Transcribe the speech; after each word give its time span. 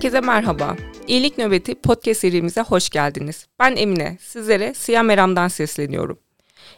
Herkese 0.00 0.20
merhaba. 0.20 0.76
İyilik 1.06 1.38
Nöbeti 1.38 1.74
podcast 1.74 2.20
serimize 2.20 2.60
hoş 2.60 2.90
geldiniz. 2.90 3.48
Ben 3.58 3.76
Emine, 3.76 4.16
sizlere 4.20 4.74
Siyah 4.74 5.02
Meram'dan 5.02 5.48
sesleniyorum. 5.48 6.18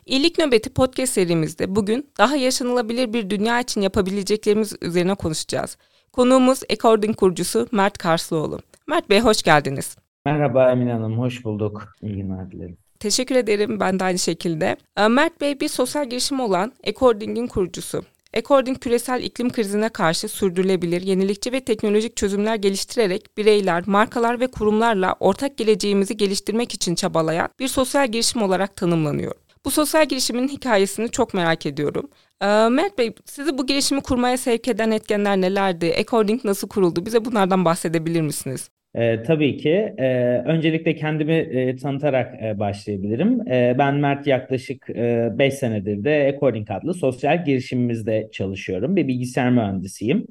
İyilik 0.06 0.38
Nöbeti 0.38 0.70
podcast 0.70 1.12
serimizde 1.12 1.76
bugün 1.76 2.10
daha 2.18 2.36
yaşanılabilir 2.36 3.12
bir 3.12 3.30
dünya 3.30 3.60
için 3.60 3.80
yapabileceklerimiz 3.80 4.74
üzerine 4.82 5.14
konuşacağız. 5.14 5.78
Konuğumuz 6.12 6.62
According 6.72 7.16
kurucusu 7.16 7.68
Mert 7.72 7.98
Karslıoğlu. 7.98 8.58
Mert 8.86 9.10
Bey 9.10 9.20
hoş 9.20 9.42
geldiniz. 9.42 9.96
Merhaba 10.26 10.72
Emine 10.72 10.92
Hanım, 10.92 11.18
hoş 11.18 11.44
bulduk. 11.44 11.96
İyi 12.02 12.16
günler 12.16 12.50
dilerim. 12.50 12.76
Teşekkür 13.00 13.36
ederim 13.36 13.80
ben 13.80 14.00
de 14.00 14.04
aynı 14.04 14.18
şekilde. 14.18 14.76
Ee, 14.96 15.08
Mert 15.08 15.40
Bey 15.40 15.60
bir 15.60 15.68
sosyal 15.68 16.10
girişim 16.10 16.40
olan 16.40 16.72
According'in 16.86 17.46
kurucusu. 17.46 18.04
According 18.36 18.80
küresel 18.80 19.22
iklim 19.22 19.52
krizine 19.52 19.88
karşı 19.88 20.28
sürdürülebilir, 20.28 21.02
yenilikçi 21.02 21.52
ve 21.52 21.60
teknolojik 21.60 22.16
çözümler 22.16 22.56
geliştirerek 22.56 23.36
bireyler, 23.36 23.82
markalar 23.86 24.40
ve 24.40 24.46
kurumlarla 24.46 25.16
ortak 25.20 25.56
geleceğimizi 25.56 26.16
geliştirmek 26.16 26.74
için 26.74 26.94
çabalayan 26.94 27.48
bir 27.60 27.68
sosyal 27.68 28.08
girişim 28.08 28.42
olarak 28.42 28.76
tanımlanıyor. 28.76 29.32
Bu 29.64 29.70
sosyal 29.70 30.06
girişimin 30.06 30.48
hikayesini 30.48 31.10
çok 31.10 31.34
merak 31.34 31.66
ediyorum. 31.66 32.10
Ee, 32.42 32.46
Mert 32.68 32.98
Bey, 32.98 33.14
sizi 33.24 33.58
bu 33.58 33.66
girişimi 33.66 34.00
kurmaya 34.00 34.38
sevk 34.38 34.68
eden 34.68 34.90
etkenler 34.90 35.40
nelerdi? 35.40 35.94
According 36.00 36.44
nasıl 36.44 36.68
kuruldu? 36.68 37.06
Bize 37.06 37.24
bunlardan 37.24 37.64
bahsedebilir 37.64 38.20
misiniz? 38.20 38.70
E, 38.94 39.22
tabii 39.22 39.56
ki. 39.56 39.94
E, 39.98 40.06
öncelikle 40.46 40.94
kendimi 40.96 41.32
e, 41.32 41.76
tanıtarak 41.76 42.42
e, 42.42 42.58
başlayabilirim. 42.58 43.48
E, 43.48 43.74
ben 43.78 43.94
Mert 43.94 44.26
yaklaşık 44.26 44.88
5 44.88 45.54
e, 45.54 45.56
senedir 45.56 46.04
de 46.04 46.32
According 46.34 46.70
adlı 46.70 46.94
sosyal 46.94 47.44
girişimimizde 47.44 48.28
çalışıyorum. 48.32 48.96
Bir 48.96 49.08
bilgisayar 49.08 49.50
mühendisiyim. 49.50 50.26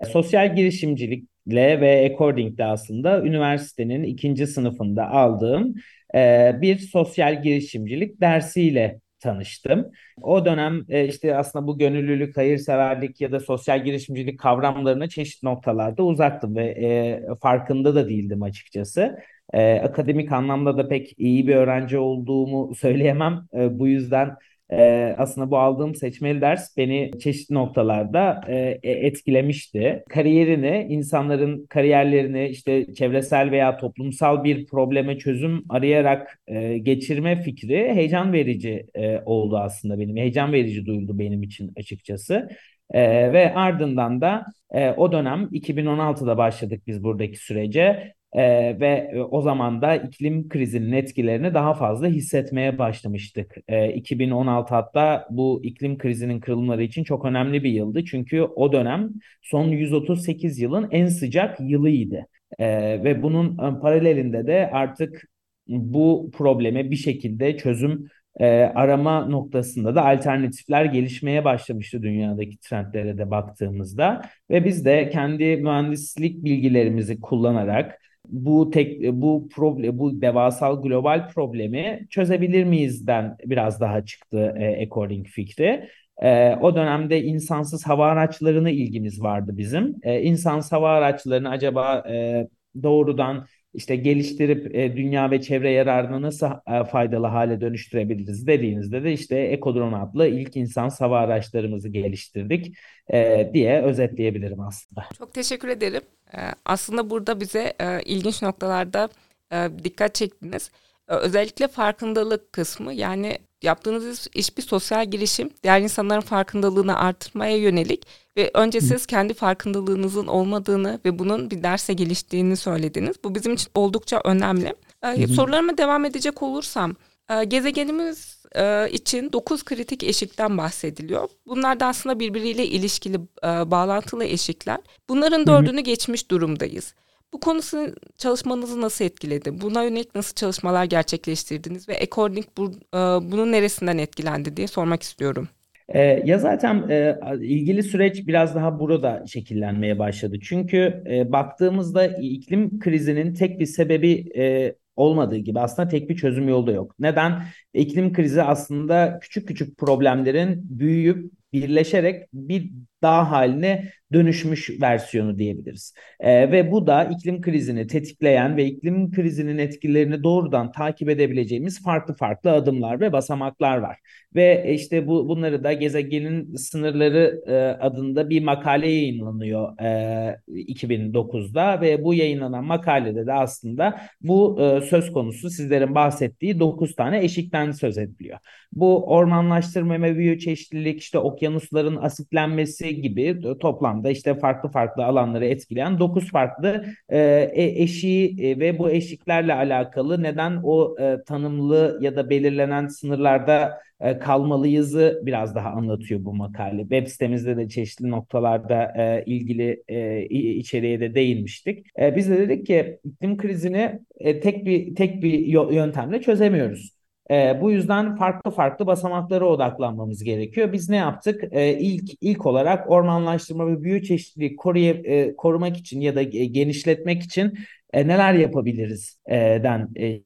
E, 0.00 0.04
sosyal 0.04 0.56
girişimcilikle 0.56 1.80
ve 1.80 2.10
According'de 2.12 2.64
aslında 2.64 3.22
üniversitenin 3.22 4.02
ikinci 4.02 4.46
sınıfında 4.46 5.10
aldığım 5.10 5.74
e, 6.14 6.52
bir 6.60 6.78
sosyal 6.78 7.42
girişimcilik 7.42 8.20
dersiyle 8.20 9.00
tanıştım. 9.26 9.92
O 10.22 10.44
dönem 10.44 10.84
e, 10.88 11.04
işte 11.08 11.36
aslında 11.36 11.66
bu 11.66 11.78
gönüllülük, 11.78 12.36
hayırseverlik 12.36 13.20
ya 13.20 13.32
da 13.32 13.40
sosyal 13.40 13.84
girişimcilik 13.84 14.40
kavramlarına 14.40 15.08
çeşitli 15.08 15.46
noktalarda 15.46 16.02
uzaktım 16.02 16.56
ve 16.56 16.64
e, 16.66 17.22
farkında 17.42 17.94
da 17.94 18.08
değildim 18.08 18.42
açıkçası. 18.42 19.18
E, 19.52 19.80
akademik 19.80 20.32
anlamda 20.32 20.78
da 20.78 20.88
pek 20.88 21.14
iyi 21.18 21.48
bir 21.48 21.56
öğrenci 21.56 21.98
olduğumu 21.98 22.74
söyleyemem. 22.74 23.46
E, 23.54 23.78
bu 23.78 23.88
yüzden 23.88 24.36
e, 24.72 25.14
aslında 25.18 25.50
bu 25.50 25.58
aldığım 25.58 25.94
seçmeli 25.94 26.40
ders 26.40 26.76
beni 26.76 27.10
çeşitli 27.20 27.54
noktalarda 27.54 28.40
e, 28.48 28.78
e, 28.82 28.90
etkilemişti. 28.90 30.04
Kariyerini, 30.08 30.86
insanların 30.90 31.66
kariyerlerini 31.66 32.48
işte 32.48 32.94
çevresel 32.94 33.50
veya 33.50 33.76
toplumsal 33.76 34.44
bir 34.44 34.66
probleme 34.66 35.18
çözüm 35.18 35.64
arayarak 35.68 36.38
e, 36.46 36.78
geçirme 36.78 37.42
fikri 37.42 37.94
heyecan 37.94 38.32
verici 38.32 38.86
e, 38.94 39.18
oldu 39.26 39.58
aslında 39.58 39.98
benim. 39.98 40.16
Heyecan 40.16 40.52
verici 40.52 40.86
duyuldu 40.86 41.18
benim 41.18 41.42
için 41.42 41.72
açıkçası. 41.76 42.48
E, 42.90 43.32
ve 43.32 43.54
ardından 43.54 44.20
da 44.20 44.46
e, 44.70 44.90
o 44.90 45.12
dönem 45.12 45.48
2016'da 45.52 46.38
başladık 46.38 46.82
biz 46.86 47.02
buradaki 47.02 47.36
sürece. 47.36 48.15
Ee, 48.36 48.76
ve 48.80 49.10
e, 49.12 49.20
o 49.20 49.42
zaman 49.42 49.82
da 49.82 49.96
iklim 49.96 50.48
krizinin 50.48 50.92
etkilerini 50.92 51.54
daha 51.54 51.74
fazla 51.74 52.06
hissetmeye 52.06 52.78
başlamıştık. 52.78 53.56
Ee, 53.68 53.92
2016 53.92 54.74
hatta 54.74 55.28
bu 55.30 55.60
iklim 55.64 55.98
krizinin 55.98 56.40
kırılmaları 56.40 56.82
için 56.82 57.04
çok 57.04 57.24
önemli 57.24 57.64
bir 57.64 57.70
yıldı. 57.70 58.04
Çünkü 58.04 58.42
o 58.42 58.72
dönem 58.72 59.10
son 59.42 59.68
138 59.68 60.58
yılın 60.58 60.88
en 60.90 61.06
sıcak 61.06 61.60
yılıydı. 61.60 62.26
Ee, 62.58 63.04
ve 63.04 63.22
bunun 63.22 63.52
e, 63.52 63.80
paralelinde 63.80 64.46
de 64.46 64.70
artık 64.72 65.28
bu 65.68 66.30
probleme 66.34 66.90
bir 66.90 66.96
şekilde 66.96 67.56
çözüm 67.56 68.08
e, 68.40 68.46
arama 68.74 69.26
noktasında 69.26 69.94
da 69.94 70.04
alternatifler 70.04 70.84
gelişmeye 70.84 71.44
başlamıştı 71.44 72.02
dünyadaki 72.02 72.58
trendlere 72.60 73.18
de 73.18 73.30
baktığımızda 73.30 74.22
ve 74.50 74.64
biz 74.64 74.84
de 74.84 75.10
kendi 75.10 75.56
mühendislik 75.56 76.44
bilgilerimizi 76.44 77.20
kullanarak 77.20 77.98
bu 78.28 78.70
tek 78.70 79.02
bu 79.12 79.48
problem 79.48 79.98
bu 79.98 80.20
devasal 80.20 80.82
global 80.82 81.28
problemi 81.28 82.06
çözebilir 82.10 82.64
miyizden 82.64 83.36
biraz 83.44 83.80
daha 83.80 84.04
çıktı 84.04 84.54
e, 84.58 84.86
According 84.86 85.26
fikri. 85.26 85.88
E, 86.22 86.56
o 86.56 86.76
dönemde 86.76 87.22
insansız 87.22 87.86
hava 87.86 88.06
araçlarına 88.06 88.70
ilgimiz 88.70 89.22
vardı 89.22 89.50
bizim. 89.54 89.96
E, 90.02 90.22
insansız 90.22 90.72
hava 90.72 90.90
araçlarını 90.90 91.50
acaba 91.50 92.04
e, 92.10 92.48
doğrudan 92.82 93.46
işte 93.76 93.96
geliştirip 93.96 94.74
e, 94.74 94.96
dünya 94.96 95.30
ve 95.30 95.42
çevre 95.42 95.70
yararına 95.70 96.22
nasıl 96.22 96.46
e, 96.46 96.84
faydalı 96.84 97.26
hale 97.26 97.60
dönüştürebiliriz 97.60 98.46
dediğinizde 98.46 99.04
de 99.04 99.12
işte 99.12 99.36
Ekodron 99.36 99.92
adlı 99.92 100.28
ilk 100.28 100.56
insan 100.56 100.90
hava 100.98 101.18
araçlarımızı 101.18 101.88
geliştirdik 101.88 102.76
e, 103.12 103.50
diye 103.54 103.82
özetleyebilirim 103.82 104.60
aslında. 104.60 105.04
Çok 105.18 105.34
teşekkür 105.34 105.68
ederim. 105.68 106.02
E, 106.34 106.38
aslında 106.64 107.10
burada 107.10 107.40
bize 107.40 107.74
e, 107.80 108.02
ilginç 108.02 108.42
noktalarda 108.42 109.08
e, 109.52 109.68
dikkat 109.84 110.14
çektiniz. 110.14 110.70
E, 111.08 111.14
özellikle 111.14 111.68
farkındalık 111.68 112.52
kısmı 112.52 112.92
yani 112.92 113.38
yaptığınız 113.62 114.28
iş 114.34 114.56
bir 114.56 114.62
sosyal 114.62 115.10
girişim, 115.10 115.50
diğer 115.62 115.80
insanların 115.80 116.20
farkındalığını 116.20 116.98
artırmaya 116.98 117.56
yönelik 117.56 118.06
ve 118.36 118.50
önce 118.54 118.80
siz 118.80 119.06
kendi 119.06 119.34
farkındalığınızın 119.34 120.26
olmadığını 120.26 121.00
ve 121.04 121.18
bunun 121.18 121.50
bir 121.50 121.62
derse 121.62 121.92
geliştiğini 121.92 122.56
söylediniz. 122.56 123.16
Bu 123.24 123.34
bizim 123.34 123.54
için 123.54 123.70
oldukça 123.74 124.20
önemli. 124.24 124.74
Ee, 125.04 125.26
sorularıma 125.26 125.78
devam 125.78 126.04
edecek 126.04 126.42
olursam, 126.42 126.94
e, 127.30 127.44
gezegenimiz 127.44 128.42
e, 128.54 128.90
için 128.90 129.32
9 129.32 129.64
kritik 129.64 130.04
eşikten 130.04 130.58
bahsediliyor. 130.58 131.28
Bunlar 131.46 131.80
da 131.80 131.86
aslında 131.86 132.20
birbiriyle 132.20 132.66
ilişkili, 132.66 133.16
e, 133.44 133.70
bağlantılı 133.70 134.24
eşikler. 134.24 134.78
Bunların 135.08 135.46
dördünü 135.46 135.80
geçmiş 135.80 136.30
durumdayız. 136.30 136.94
Bu 137.32 137.40
konusu 137.40 137.94
çalışmanızı 138.18 138.80
nasıl 138.80 139.04
etkiledi? 139.04 139.60
Buna 139.60 139.82
yönelik 139.82 140.14
nasıl 140.14 140.34
çalışmalar 140.34 140.84
gerçekleştirdiniz 140.84 141.88
ve 141.88 141.98
According 142.00 142.46
bu, 142.56 142.72
e, 142.94 142.98
bunun 143.32 143.52
neresinden 143.52 143.98
etkilendi 143.98 144.56
diye 144.56 144.66
sormak 144.66 145.02
istiyorum. 145.02 145.48
E, 145.88 146.00
ya 146.24 146.38
zaten 146.38 146.88
e, 146.90 147.18
ilgili 147.40 147.82
süreç 147.82 148.26
biraz 148.26 148.54
daha 148.54 148.80
burada 148.80 149.24
şekillenmeye 149.26 149.98
başladı. 149.98 150.36
Çünkü 150.42 151.02
e, 151.10 151.32
baktığımızda 151.32 152.06
iklim 152.06 152.78
krizinin 152.78 153.34
tek 153.34 153.60
bir 153.60 153.66
sebebi 153.66 154.12
e, 154.38 154.74
olmadığı 154.96 155.36
gibi 155.36 155.60
aslında 155.60 155.88
tek 155.88 156.10
bir 156.10 156.16
çözüm 156.16 156.48
yolu 156.48 156.66
da 156.66 156.72
yok. 156.72 156.94
Neden? 156.98 157.42
İklim 157.74 158.12
krizi 158.12 158.42
aslında 158.42 159.18
küçük 159.22 159.48
küçük 159.48 159.78
problemlerin 159.78 160.78
büyüyüp 160.78 161.32
birleşerek 161.52 162.28
bir 162.32 162.70
dağ 163.06 163.30
haline 163.30 163.92
dönüşmüş 164.12 164.70
versiyonu 164.82 165.38
diyebiliriz. 165.38 165.94
E, 166.20 166.52
ve 166.52 166.72
bu 166.72 166.86
da 166.86 167.04
iklim 167.04 167.40
krizini 167.40 167.86
tetikleyen 167.86 168.56
ve 168.56 168.64
iklim 168.64 169.10
krizinin 169.10 169.58
etkilerini 169.58 170.22
doğrudan 170.22 170.72
takip 170.72 171.08
edebileceğimiz 171.08 171.82
farklı 171.82 172.14
farklı 172.14 172.52
adımlar 172.52 173.00
ve 173.00 173.12
basamaklar 173.12 173.76
var. 173.76 173.96
Ve 174.34 174.74
işte 174.74 175.06
bu 175.06 175.28
bunları 175.28 175.64
da 175.64 175.72
gezegenin 175.72 176.54
sınırları 176.54 177.42
e, 177.46 177.54
adında 177.84 178.30
bir 178.30 178.42
makale 178.42 178.88
yayınlanıyor 178.88 179.80
e, 179.80 180.40
2009'da 180.48 181.80
ve 181.80 182.04
bu 182.04 182.14
yayınlanan 182.14 182.64
makalede 182.64 183.26
de 183.26 183.32
aslında 183.32 184.00
bu 184.20 184.60
e, 184.60 184.80
söz 184.80 185.12
konusu 185.12 185.50
sizlerin 185.50 185.94
bahsettiği 185.94 186.60
9 186.60 186.94
tane 186.94 187.24
eşikten 187.24 187.70
söz 187.70 187.98
ediliyor. 187.98 188.38
Bu 188.72 189.06
ormanlaştırma 189.06 190.02
ve 190.02 190.18
biyoçeşitlilik, 190.18 191.00
işte 191.00 191.18
okyanusların 191.18 191.96
asitlenmesi 191.96 192.95
gibi 193.02 193.40
toplamda 193.60 194.10
işte 194.10 194.34
farklı 194.34 194.68
farklı 194.68 195.04
alanları 195.04 195.46
etkileyen 195.46 195.98
9 195.98 196.30
farklı 196.30 196.84
e, 197.08 197.18
e, 197.52 197.82
eşiği 197.82 198.46
e, 198.46 198.58
ve 198.58 198.78
bu 198.78 198.90
eşiklerle 198.90 199.54
alakalı 199.54 200.22
neden 200.22 200.60
o 200.62 200.96
e, 201.00 201.22
tanımlı 201.26 201.98
ya 202.00 202.16
da 202.16 202.30
belirlenen 202.30 202.86
sınırlarda 202.86 203.78
e, 204.00 204.18
kalmalıyızı 204.18 205.22
biraz 205.26 205.54
daha 205.54 205.70
anlatıyor 205.70 206.24
bu 206.24 206.34
makale. 206.34 206.80
Web 206.80 207.06
sitemizde 207.06 207.56
de 207.56 207.68
çeşitli 207.68 208.10
noktalarda 208.10 208.92
e, 208.96 209.24
ilgili 209.26 209.82
e, 209.88 210.24
içeriğe 210.54 211.00
de 211.00 211.14
değinmiştik. 211.14 211.86
E, 212.00 212.16
biz 212.16 212.30
de 212.30 212.38
dedik 212.38 212.66
ki 212.66 212.98
iklim 213.04 213.36
krizini 213.36 214.00
e, 214.18 214.40
tek 214.40 214.66
bir 214.66 214.94
tek 214.94 215.22
bir 215.22 215.46
yöntemle 215.72 216.20
çözemiyoruz. 216.20 216.95
E, 217.30 217.58
bu 217.60 217.70
yüzden 217.70 218.16
farklı 218.16 218.50
farklı 218.50 218.86
basamaklara 218.86 219.44
odaklanmamız 219.44 220.24
gerekiyor. 220.24 220.72
Biz 220.72 220.88
ne 220.88 220.96
yaptık? 220.96 221.44
E, 221.50 221.78
ilk 221.78 222.10
ilk 222.20 222.46
olarak 222.46 222.90
ormanlaştırma 222.90 223.66
ve 223.66 223.84
biyoçeşitliliği 223.84 224.56
koruya, 224.56 224.92
e, 224.92 225.36
korumak 225.36 225.76
için 225.76 226.00
ya 226.00 226.14
da 226.14 226.22
genişletmek 226.22 227.22
için 227.22 227.58
e, 227.92 228.08
neler 228.08 228.34
yapabiliriz 228.34 229.20
e, 229.26 229.36
den 229.36 229.88
e, 229.96 230.20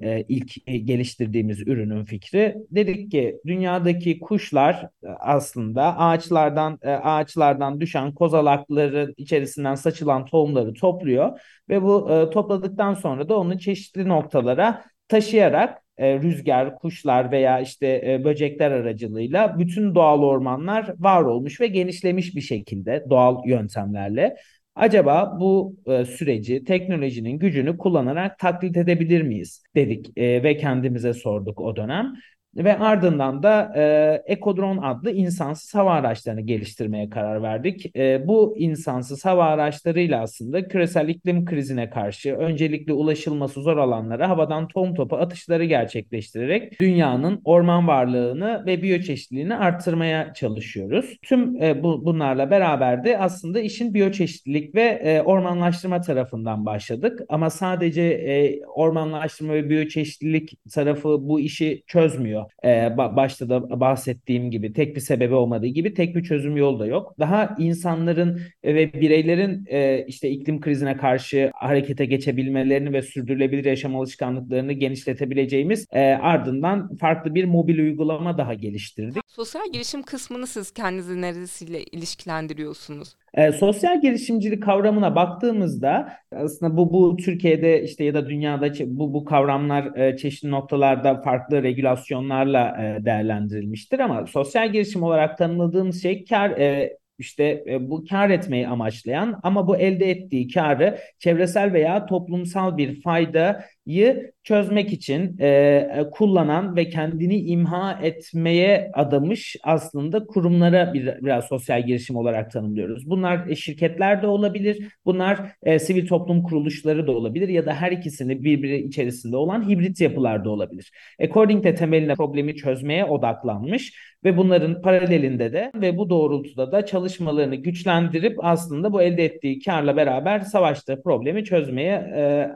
e, 0.00 0.24
ilk 0.28 0.68
e, 0.68 0.78
geliştirdiğimiz 0.78 1.60
ürünün 1.60 2.04
fikri. 2.04 2.56
Dedik 2.70 3.10
ki 3.10 3.40
dünyadaki 3.46 4.20
kuşlar 4.20 4.88
e, 5.04 5.08
aslında 5.08 5.98
ağaçlardan 5.98 6.78
e, 6.82 6.90
ağaçlardan 6.90 7.80
düşen 7.80 8.14
kozalakların 8.14 9.14
içerisinden 9.16 9.74
saçılan 9.74 10.24
tohumları 10.24 10.74
topluyor 10.74 11.40
ve 11.68 11.82
bu 11.82 12.10
e, 12.12 12.30
topladıktan 12.30 12.94
sonra 12.94 13.28
da 13.28 13.38
onu 13.38 13.58
çeşitli 13.58 14.08
noktalara 14.08 14.84
taşıyarak 15.08 15.85
e, 15.98 16.18
rüzgar, 16.20 16.78
kuşlar 16.78 17.30
veya 17.30 17.60
işte 17.60 18.02
e, 18.06 18.24
böcekler 18.24 18.70
aracılığıyla 18.70 19.58
bütün 19.58 19.94
doğal 19.94 20.22
ormanlar 20.22 20.94
var 20.98 21.22
olmuş 21.22 21.60
ve 21.60 21.66
genişlemiş 21.66 22.36
bir 22.36 22.40
şekilde 22.40 23.04
doğal 23.10 23.48
yöntemlerle. 23.48 24.36
Acaba 24.74 25.36
bu 25.40 25.76
e, 25.86 26.04
süreci 26.04 26.64
teknolojinin 26.64 27.38
gücünü 27.38 27.78
kullanarak 27.78 28.38
taklit 28.38 28.76
edebilir 28.76 29.22
miyiz 29.22 29.62
dedik 29.74 30.18
e, 30.18 30.42
ve 30.42 30.56
kendimize 30.56 31.12
sorduk 31.12 31.60
o 31.60 31.76
dönem. 31.76 32.14
Ve 32.56 32.78
ardından 32.78 33.42
da 33.42 33.72
e, 33.76 34.22
Ekodron 34.26 34.78
adlı 34.78 35.10
insansız 35.10 35.74
hava 35.74 35.92
araçlarını 35.92 36.40
geliştirmeye 36.40 37.10
karar 37.10 37.42
verdik. 37.42 37.96
E, 37.96 38.28
bu 38.28 38.54
insansız 38.58 39.24
hava 39.24 39.44
araçlarıyla 39.44 40.22
aslında 40.22 40.68
küresel 40.68 41.08
iklim 41.08 41.44
krizine 41.44 41.90
karşı 41.90 42.34
öncelikle 42.34 42.92
ulaşılması 42.92 43.62
zor 43.62 43.76
alanlara 43.76 44.28
havadan 44.28 44.68
tohum 44.68 44.94
topu 44.94 45.16
atışları 45.16 45.64
gerçekleştirerek 45.64 46.80
dünyanın 46.80 47.40
orman 47.44 47.88
varlığını 47.88 48.62
ve 48.66 48.82
biyoçeşitliliğini 48.82 49.56
arttırmaya 49.56 50.34
çalışıyoruz. 50.34 51.16
Tüm 51.22 51.62
e, 51.62 51.82
bu, 51.82 52.04
bunlarla 52.04 52.50
beraber 52.50 53.04
de 53.04 53.18
aslında 53.18 53.60
işin 53.60 53.94
biyoçeşitlilik 53.94 54.74
ve 54.74 54.82
e, 54.82 55.22
ormanlaştırma 55.22 56.00
tarafından 56.00 56.66
başladık. 56.66 57.20
Ama 57.28 57.50
sadece 57.50 58.02
e, 58.02 58.60
ormanlaştırma 58.66 59.54
ve 59.54 59.70
biyoçeşitlilik 59.70 60.70
tarafı 60.74 61.28
bu 61.28 61.40
işi 61.40 61.82
çözmüyor 61.86 62.45
e, 62.64 62.96
başta 62.96 63.48
da 63.48 63.80
bahsettiğim 63.80 64.50
gibi 64.50 64.72
tek 64.72 64.96
bir 64.96 65.00
sebebi 65.00 65.34
olmadığı 65.34 65.66
gibi 65.66 65.94
tek 65.94 66.16
bir 66.16 66.22
çözüm 66.22 66.56
yolu 66.56 66.78
da 66.78 66.86
yok. 66.86 67.14
Daha 67.18 67.56
insanların 67.58 68.40
ve 68.64 68.92
bireylerin 68.92 69.64
e, 69.68 70.04
işte 70.06 70.30
iklim 70.30 70.60
krizine 70.60 70.96
karşı 70.96 71.50
harekete 71.54 72.06
geçebilmelerini 72.06 72.92
ve 72.92 73.02
sürdürülebilir 73.02 73.64
yaşam 73.64 73.96
alışkanlıklarını 73.96 74.72
genişletebileceğimiz 74.72 75.86
e, 75.92 76.00
ardından 76.00 76.96
farklı 76.96 77.34
bir 77.34 77.44
mobil 77.44 77.78
uygulama 77.78 78.38
daha 78.38 78.54
geliştirdik. 78.54 79.22
Sosyal 79.26 79.72
girişim 79.72 80.02
kısmını 80.02 80.46
siz 80.46 80.70
kendinizi 80.70 81.20
neresiyle 81.20 81.84
ilişkilendiriyorsunuz? 81.84 83.16
E, 83.36 83.52
sosyal 83.52 84.00
girişimcilik 84.00 84.62
kavramına 84.62 85.14
baktığımızda 85.16 86.12
aslında 86.32 86.76
bu 86.76 86.92
bu 86.92 87.16
Türkiye'de 87.16 87.82
işte 87.82 88.04
ya 88.04 88.14
da 88.14 88.28
dünyada 88.28 88.72
bu 88.86 89.14
bu 89.14 89.24
kavramlar 89.24 89.96
e, 89.96 90.16
çeşitli 90.16 90.50
noktalarda 90.50 91.22
farklı 91.22 91.62
regülasyonlarla 91.62 92.76
e, 92.82 93.04
değerlendirilmiştir 93.04 93.98
ama 93.98 94.26
sosyal 94.26 94.72
girişim 94.72 95.02
olarak 95.02 95.38
tanımladığımız 95.38 96.02
şey 96.02 96.24
kar 96.24 96.50
e, 96.50 96.96
işte 97.18 97.64
e, 97.66 97.90
bu 97.90 98.04
kar 98.04 98.30
etmeyi 98.30 98.68
amaçlayan 98.68 99.40
ama 99.42 99.68
bu 99.68 99.76
elde 99.76 100.10
ettiği 100.10 100.48
karı 100.48 100.98
çevresel 101.18 101.72
veya 101.72 102.06
toplumsal 102.06 102.76
bir 102.76 103.02
faydayı 103.02 104.32
çözmek 104.46 104.92
için 104.92 105.36
e, 105.38 105.46
e, 105.48 106.10
kullanan 106.10 106.76
ve 106.76 106.88
kendini 106.88 107.40
imha 107.40 107.98
etmeye 108.02 108.90
adamış 108.94 109.56
aslında 109.62 110.26
kurumlara 110.26 110.94
bir, 110.94 111.24
biraz 111.24 111.44
sosyal 111.44 111.86
girişim 111.86 112.16
olarak 112.16 112.50
tanımlıyoruz. 112.50 113.10
Bunlar 113.10 113.48
e, 113.48 113.56
şirketler 113.56 114.22
de 114.22 114.26
olabilir, 114.26 114.88
bunlar 115.04 115.52
e, 115.62 115.78
sivil 115.78 116.06
toplum 116.06 116.42
kuruluşları 116.42 117.06
da 117.06 117.12
olabilir 117.12 117.48
ya 117.48 117.66
da 117.66 117.74
her 117.74 117.92
ikisini 117.92 118.44
birbiri 118.44 118.78
içerisinde 118.78 119.36
olan 119.36 119.68
hibrit 119.68 120.00
yapılar 120.00 120.44
da 120.44 120.50
olabilir. 120.50 120.92
According 121.22 121.64
de 121.64 121.74
temeline 121.74 122.14
problemi 122.14 122.56
çözmeye 122.56 123.04
odaklanmış 123.04 124.15
ve 124.26 124.36
bunların 124.36 124.82
paralelinde 124.82 125.52
de 125.52 125.70
ve 125.74 125.98
bu 125.98 126.10
doğrultuda 126.10 126.72
da 126.72 126.86
çalışmalarını 126.86 127.54
güçlendirip 127.54 128.44
aslında 128.44 128.92
bu 128.92 129.02
elde 129.02 129.24
ettiği 129.24 129.62
karla 129.62 129.96
beraber 129.96 130.40
savaştığı 130.40 131.02
problemi 131.02 131.44
çözmeye 131.44 131.92
e, 131.94 132.48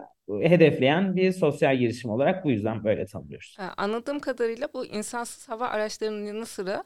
hedefleyen 0.49 1.17
bir 1.17 1.33
sosyal 1.33 1.77
girişim 1.77 2.11
olarak 2.11 2.45
bu 2.45 2.51
yüzden 2.51 2.85
böyle 2.85 3.07
tanımlıyoruz. 3.07 3.57
Anladığım 3.77 4.21
kadarıyla 4.21 4.69
bu 4.75 4.87
insansız 4.87 5.49
hava 5.49 5.69
araçlarının 5.69 6.27
yanı 6.27 6.47
sıra 6.47 6.85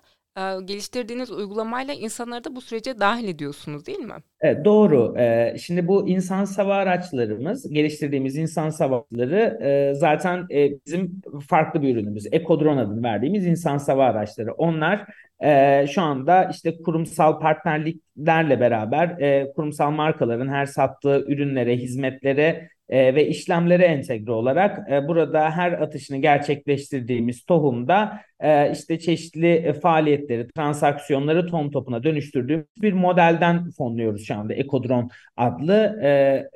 geliştirdiğiniz 0.64 1.30
uygulamayla 1.30 1.94
insanları 1.94 2.44
da 2.44 2.56
bu 2.56 2.60
sürece 2.60 2.98
dahil 3.00 3.28
ediyorsunuz 3.28 3.86
değil 3.86 3.98
mi? 3.98 4.14
Evet, 4.40 4.64
doğru. 4.64 5.16
Şimdi 5.58 5.88
bu 5.88 6.08
insan 6.08 6.46
hava 6.56 6.74
araçlarımız, 6.74 7.72
geliştirdiğimiz 7.72 8.36
insan 8.36 8.70
hava 8.70 8.96
araçları 8.96 9.94
zaten 9.96 10.48
bizim 10.86 11.22
farklı 11.48 11.82
bir 11.82 11.96
ürünümüz. 11.96 12.26
Ekodron 12.32 12.76
adını 12.76 13.02
verdiğimiz 13.02 13.46
insan 13.46 13.78
hava 13.78 14.04
araçları. 14.04 14.52
Onlar 14.52 15.06
şu 15.86 16.02
anda 16.02 16.44
işte 16.44 16.82
kurumsal 16.82 17.40
partnerliklerle 17.40 18.60
beraber 18.60 19.16
kurumsal 19.54 19.90
markaların 19.90 20.48
her 20.48 20.66
sattığı 20.66 21.24
ürünlere, 21.28 21.76
hizmetlere 21.76 22.68
e, 22.88 23.14
ve 23.14 23.28
işlemlere 23.28 23.84
entegre 23.84 24.32
olarak 24.32 24.92
e, 24.92 25.08
burada 25.08 25.50
her 25.50 25.72
atışını 25.72 26.16
gerçekleştirdiğimiz 26.16 27.44
tohumda 27.44 28.20
e, 28.40 28.72
işte 28.72 28.98
çeşitli 28.98 29.48
e, 29.48 29.72
faaliyetleri, 29.72 30.48
transaksiyonları 30.48 31.46
tom 31.46 31.70
topuna 31.70 32.02
dönüştürdüğümüz 32.02 32.66
bir 32.82 32.92
modelden 32.92 33.70
fonluyoruz 33.70 34.26
şu 34.26 34.34
anda 34.34 34.54
Ekodron 34.54 35.10
adlı 35.36 36.00
e, 36.02 36.08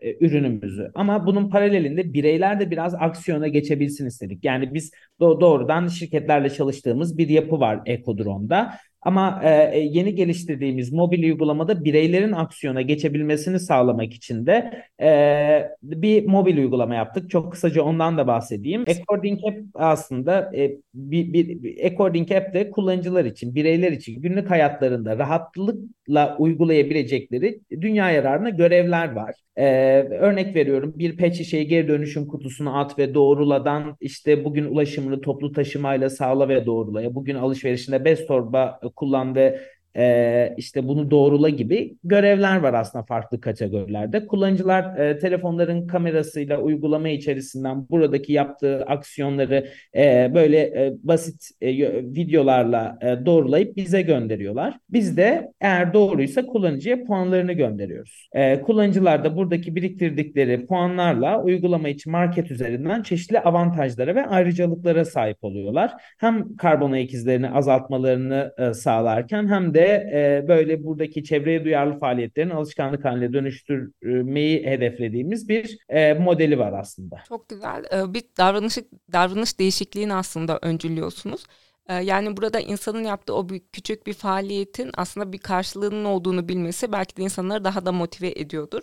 e, 0.03 0.17
ürünümüzü. 0.21 0.91
Ama 0.95 1.27
bunun 1.27 1.51
paralelinde 1.51 2.13
bireyler 2.13 2.61
de 2.61 2.71
biraz 2.71 2.95
aksiyona 2.95 3.49
geçebilsin 3.49 4.07
istedik. 4.07 4.45
Yani 4.45 4.75
biz 4.75 4.91
do- 5.21 5.41
doğrudan 5.41 5.89
şirketlerle 5.89 6.51
çalıştığımız 6.51 7.19
bir 7.19 7.29
yapı 7.29 7.61
var 7.61 7.81
Ekodron'da. 7.87 8.75
Ama 9.09 9.41
e, 9.45 9.71
e, 9.73 9.81
yeni 9.81 10.15
geliştirdiğimiz 10.15 10.93
mobil 10.93 11.25
uygulamada 11.25 11.85
bireylerin 11.85 12.33
aksiyona 12.33 12.83
geçebilmesini 12.83 13.61
sağlamak 13.61 14.15
için 14.15 14.47
de 14.47 14.85
e, 15.03 15.71
bir 15.83 16.27
mobil 16.27 16.59
uygulama 16.59 16.95
yaptık. 16.95 17.31
Çok 17.31 17.53
kısaca 17.53 17.83
ondan 17.83 18.19
da 18.19 18.27
bahsedeyim. 18.27 18.85
According 18.89 19.41
App 19.45 19.59
aslında 19.75 20.57
e, 20.57 20.77
bir, 20.95 21.33
bir, 21.33 21.85
According 21.93 22.33
App 22.33 22.55
de 22.55 22.71
kullanıcılar 22.71 23.25
için, 23.25 23.55
bireyler 23.55 23.93
için 23.93 24.23
günlük 24.23 24.51
hayatlarında 24.51 25.19
rahatlıkla 25.19 26.37
uygulayabilecekleri 26.39 27.61
dünya 27.71 28.11
yararına 28.11 28.51
görevler 28.51 29.13
var. 29.13 29.35
E, 29.57 29.65
örnek 30.03 30.57
veriyorum 30.57 30.93
bir 30.97 31.17
pet 31.17 31.35
şişeyi 31.35 31.69
geri 31.69 31.89
dönüşüm 31.89 32.27
kutusuna 32.27 32.81
at 32.81 32.99
ve 32.99 33.15
doğruladan 33.15 33.97
işte 34.01 34.45
bugün 34.45 34.65
ulaşımını 34.65 35.21
toplu 35.21 35.53
taşımayla 35.53 36.11
sağla 36.11 36.49
ve 36.49 36.67
doğrulaya. 36.67 37.15
Bugün 37.15 37.35
alışverişinde 37.35 38.05
bez 38.05 38.27
torba 38.27 38.81
kullan 38.99 39.35
ve 39.35 39.61
e, 39.99 40.55
işte 40.57 40.89
bunu 40.89 41.11
doğrula 41.11 41.49
gibi 41.49 41.97
görevler 42.05 42.57
var 42.57 42.75
aslında 42.75 43.05
farklı 43.05 43.41
kategorilerde. 43.41 44.27
Kullanıcılar 44.27 44.99
e, 44.99 45.19
telefonların 45.19 45.87
kamerasıyla 45.87 46.59
uygulama 46.59 47.09
içerisinden 47.09 47.89
buradaki 47.89 48.33
yaptığı 48.33 48.85
aksiyonları 48.85 49.69
e, 49.97 50.31
böyle 50.35 50.59
e, 50.59 50.95
basit 51.03 51.51
e, 51.61 51.69
videolarla 52.03 52.99
e, 53.03 53.27
doğrulayıp 53.27 53.77
bize 53.77 54.03
gönderiyorlar. 54.03 54.79
Biz 54.91 55.17
de 55.17 55.53
eğer 55.61 55.95
doğruysa 55.95 56.47
kullanıcıya 56.47 57.05
puanlarını 57.05 57.53
gönderiyoruz. 57.53 58.29
E, 58.33 58.61
kullanıcılar 58.61 59.25
da 59.25 59.37
buradaki 59.37 59.77
biriktirdikleri 59.77 60.67
puanlarla 60.67 61.43
uygulama 61.43 61.89
için 61.89 62.13
market 62.13 62.51
üzerinden 62.51 63.03
çeşitli 63.03 63.41
avantajlara 63.41 64.15
ve 64.15 64.27
ayrıcalıklara 64.27 65.05
sahip 65.05 65.45
oluyorlar. 65.45 65.93
Hem 66.19 66.57
karbon 66.57 66.93
ayak 66.93 67.15
izlerini 67.15 67.51
azaltmalarını 67.51 68.53
e, 68.59 68.75
sağlarken 68.75 69.49
hem 69.49 69.75
de 69.75 69.88
e, 69.89 70.49
böyle 70.49 70.85
buradaki 70.85 71.25
çevreye 71.25 71.65
duyarlı 71.65 71.99
faaliyetlerin 71.99 72.51
alışkanlık 72.51 73.05
haline 73.05 73.33
dönüştürmeyi 73.33 74.67
hedeflediğimiz 74.67 75.49
bir 75.49 75.79
e, 75.89 76.15
modeli 76.15 76.59
var 76.59 76.73
aslında. 76.73 77.17
Çok 77.29 77.49
güzel. 77.49 77.85
Ee, 77.93 78.15
bir 78.15 78.23
davranış 78.39 78.79
davranış 79.13 79.59
değişikliğini 79.59 80.15
aslında 80.15 80.59
öncülüyorsunuz. 80.63 81.45
Ee, 81.89 81.95
yani 81.95 82.37
burada 82.37 82.61
insanın 82.61 83.05
yaptığı 83.05 83.35
o 83.35 83.49
bir, 83.49 83.61
küçük 83.73 84.07
bir 84.07 84.15
faaliyetin 84.15 84.91
aslında 84.97 85.33
bir 85.33 85.39
karşılığının 85.39 86.05
olduğunu 86.05 86.49
bilmesi 86.49 86.93
belki 86.93 87.17
de 87.17 87.23
insanları 87.23 87.65
daha 87.65 87.87
da 87.87 87.93
motive 87.93 88.29
ediyordur. 88.29 88.83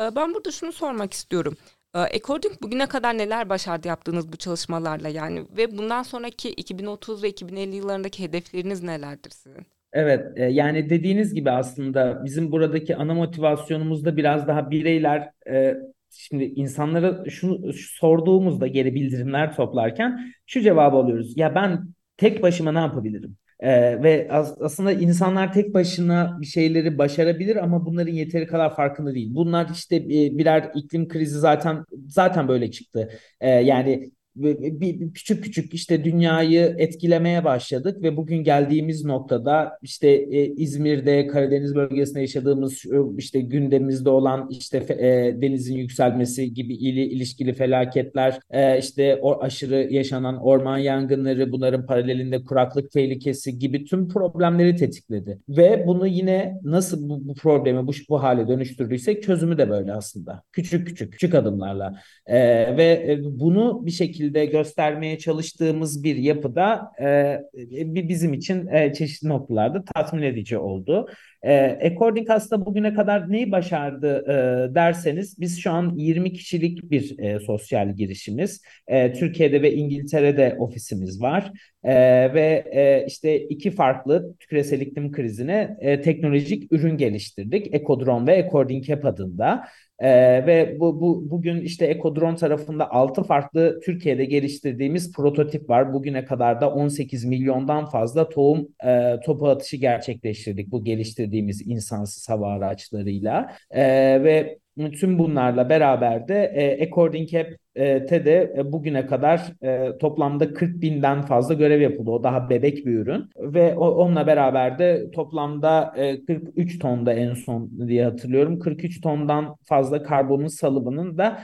Ee, 0.00 0.16
ben 0.16 0.34
burada 0.34 0.50
şunu 0.50 0.72
sormak 0.72 1.12
istiyorum. 1.12 1.56
According 1.94 2.62
bugüne 2.62 2.86
kadar 2.86 3.18
neler 3.18 3.48
başardı 3.48 3.88
yaptığınız 3.88 4.32
bu 4.32 4.36
çalışmalarla 4.36 5.08
yani 5.08 5.46
ve 5.56 5.78
bundan 5.78 6.02
sonraki 6.02 6.50
2030 6.50 7.22
ve 7.22 7.28
2050 7.28 7.76
yıllarındaki 7.76 8.22
hedefleriniz 8.22 8.82
nelerdir 8.82 9.30
sizin? 9.30 9.66
Evet, 9.94 10.26
e, 10.38 10.44
yani 10.44 10.90
dediğiniz 10.90 11.34
gibi 11.34 11.50
aslında 11.50 12.24
bizim 12.24 12.52
buradaki 12.52 12.96
ana 12.96 13.14
motivasyonumuz 13.14 14.04
da 14.04 14.16
biraz 14.16 14.48
daha 14.48 14.70
bireyler 14.70 15.30
e, 15.50 15.74
şimdi 16.10 16.44
insanlara 16.44 17.24
şunu 17.30 17.72
şu 17.74 17.96
sorduğumuzda 17.98 18.66
geri 18.66 18.94
bildirimler 18.94 19.56
toplarken 19.56 20.34
şu 20.46 20.60
cevabı 20.60 20.96
alıyoruz. 20.96 21.32
Ya 21.38 21.54
ben 21.54 21.88
tek 22.16 22.42
başıma 22.42 22.72
ne 22.72 22.78
yapabilirim? 22.78 23.36
Ee, 23.60 24.02
ve 24.02 24.28
as- 24.30 24.56
aslında 24.62 24.92
insanlar 24.92 25.52
tek 25.52 25.74
başına 25.74 26.38
bir 26.40 26.46
şeyleri 26.46 26.98
başarabilir 26.98 27.56
ama 27.56 27.86
bunların 27.86 28.12
yeteri 28.12 28.46
kadar 28.46 28.76
farkında 28.76 29.14
değil. 29.14 29.34
Bunlar 29.34 29.68
işte 29.72 29.96
e, 29.96 30.38
birer 30.38 30.70
iklim 30.74 31.08
krizi 31.08 31.38
zaten 31.38 31.84
zaten 32.08 32.48
böyle 32.48 32.70
çıktı. 32.70 33.10
Ee, 33.40 33.48
yani 33.50 34.10
bir, 34.36 35.12
küçük 35.12 35.44
küçük 35.44 35.74
işte 35.74 36.04
dünyayı 36.04 36.74
etkilemeye 36.78 37.44
başladık 37.44 38.02
ve 38.02 38.16
bugün 38.16 38.36
geldiğimiz 38.36 39.04
noktada 39.04 39.78
işte 39.82 40.08
e, 40.08 40.46
İzmir'de 40.46 41.26
Karadeniz 41.26 41.74
bölgesinde 41.74 42.20
yaşadığımız 42.20 42.82
işte 43.18 43.40
gündemimizde 43.40 44.10
olan 44.10 44.48
işte 44.50 44.78
e, 44.78 45.42
denizin 45.42 45.76
yükselmesi 45.76 46.54
gibi 46.54 46.74
ili, 46.74 47.04
ilişkili 47.04 47.52
felaketler 47.52 48.38
e, 48.50 48.78
işte 48.78 49.18
o 49.22 49.42
aşırı 49.42 49.88
yaşanan 49.90 50.42
orman 50.42 50.78
yangınları 50.78 51.52
bunların 51.52 51.86
paralelinde 51.86 52.44
kuraklık 52.44 52.90
tehlikesi 52.90 53.58
gibi 53.58 53.84
tüm 53.84 54.08
problemleri 54.08 54.76
tetikledi. 54.76 55.38
Ve 55.48 55.84
bunu 55.86 56.06
yine 56.06 56.60
nasıl 56.62 57.08
bu, 57.08 57.28
bu 57.28 57.34
problemi 57.34 57.86
bu, 57.86 57.92
bu 58.08 58.22
hale 58.22 58.48
dönüştürdüysek 58.48 59.22
çözümü 59.22 59.58
de 59.58 59.70
böyle 59.70 59.92
aslında. 59.92 60.42
Küçük 60.52 60.86
küçük 60.86 61.12
küçük 61.12 61.34
adımlarla. 61.34 61.94
E, 62.26 62.36
ve 62.76 63.06
e, 63.08 63.18
bunu 63.22 63.86
bir 63.86 63.90
şekilde 63.90 64.23
şekilde 64.24 64.46
göstermeye 64.46 65.18
çalıştığımız 65.18 66.04
bir 66.04 66.16
yapıda 66.16 66.92
e, 67.00 68.08
bizim 68.08 68.32
için 68.32 68.66
e, 68.66 68.92
çeşitli 68.94 69.28
noktalarda 69.28 69.84
tatmin 69.84 70.22
edici 70.22 70.58
oldu. 70.58 71.06
E, 71.44 71.78
According 71.92 72.30
aslında 72.30 72.66
bugüne 72.66 72.94
kadar 72.94 73.32
neyi 73.32 73.52
başardı 73.52 74.24
e, 74.28 74.74
derseniz 74.74 75.40
biz 75.40 75.60
şu 75.60 75.70
an 75.70 75.92
20 75.96 76.32
kişilik 76.32 76.90
bir 76.90 77.18
e, 77.18 77.40
sosyal 77.40 77.96
girişimiz. 77.96 78.62
E, 78.86 79.12
Türkiye'de 79.12 79.62
ve 79.62 79.74
İngiltere'de 79.74 80.56
ofisimiz 80.58 81.22
var. 81.22 81.52
E, 81.84 81.94
ve 82.34 82.64
e, 82.72 83.06
işte 83.06 83.40
iki 83.40 83.70
farklı 83.70 84.34
küresel 84.38 84.80
iklim 84.80 85.12
krizine 85.12 85.76
e, 85.80 86.00
teknolojik 86.00 86.72
ürün 86.72 86.96
geliştirdik. 86.96 87.74
Ekodron 87.74 88.26
ve 88.26 88.44
According 88.44 88.84
Cap 88.84 89.04
adında. 89.04 89.64
Ee, 89.98 90.46
ve 90.46 90.76
bu, 90.80 91.00
bu 91.00 91.30
bugün 91.30 91.60
işte 91.60 91.86
Ekodron 91.86 92.36
tarafında 92.36 92.90
6 92.90 93.22
farklı 93.22 93.80
Türkiye'de 93.84 94.24
geliştirdiğimiz 94.24 95.12
prototip 95.12 95.70
var. 95.70 95.92
Bugüne 95.92 96.24
kadar 96.24 96.60
da 96.60 96.70
18 96.70 97.24
milyondan 97.24 97.86
fazla 97.86 98.28
tohum 98.28 98.68
e, 98.86 99.20
topu 99.24 99.48
atışı 99.48 99.76
gerçekleştirdik 99.76 100.70
bu 100.70 100.84
geliştirdiğimiz 100.84 101.33
insansız 101.38 102.28
hava 102.28 102.52
araçlarıyla. 102.52 103.56
E, 103.70 103.82
ve 104.24 104.58
tüm 105.00 105.18
bunlarla 105.18 105.68
beraber 105.68 106.28
de 106.28 106.44
e, 106.44 106.86
According 106.86 107.28
Cap 107.28 107.46
e, 107.76 108.06
TED'e 108.06 108.54
e, 108.58 108.72
bugüne 108.72 109.06
kadar 109.06 109.52
e, 109.62 109.98
toplamda 109.98 110.54
40 110.54 110.80
binden 110.80 111.22
fazla 111.22 111.54
görev 111.54 111.80
yapıldı. 111.80 112.10
O 112.10 112.22
daha 112.24 112.50
bebek 112.50 112.86
bir 112.86 112.92
ürün 112.92 113.30
ve 113.36 113.74
o, 113.74 113.88
onunla 113.88 114.26
beraber 114.26 114.78
de 114.78 115.10
toplamda 115.10 115.94
e, 115.96 116.24
43 116.24 116.78
tonda 116.78 117.12
en 117.12 117.34
son 117.34 117.88
diye 117.88 118.04
hatırlıyorum. 118.04 118.58
43 118.58 119.00
tondan 119.00 119.56
fazla 119.64 120.02
karbonun 120.02 120.46
salımının 120.46 121.18
da 121.18 121.42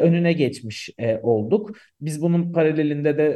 önüne 0.00 0.32
geçmiş 0.32 0.90
olduk. 1.22 1.70
Biz 2.00 2.22
bunun 2.22 2.52
paralelinde 2.52 3.18
de 3.18 3.26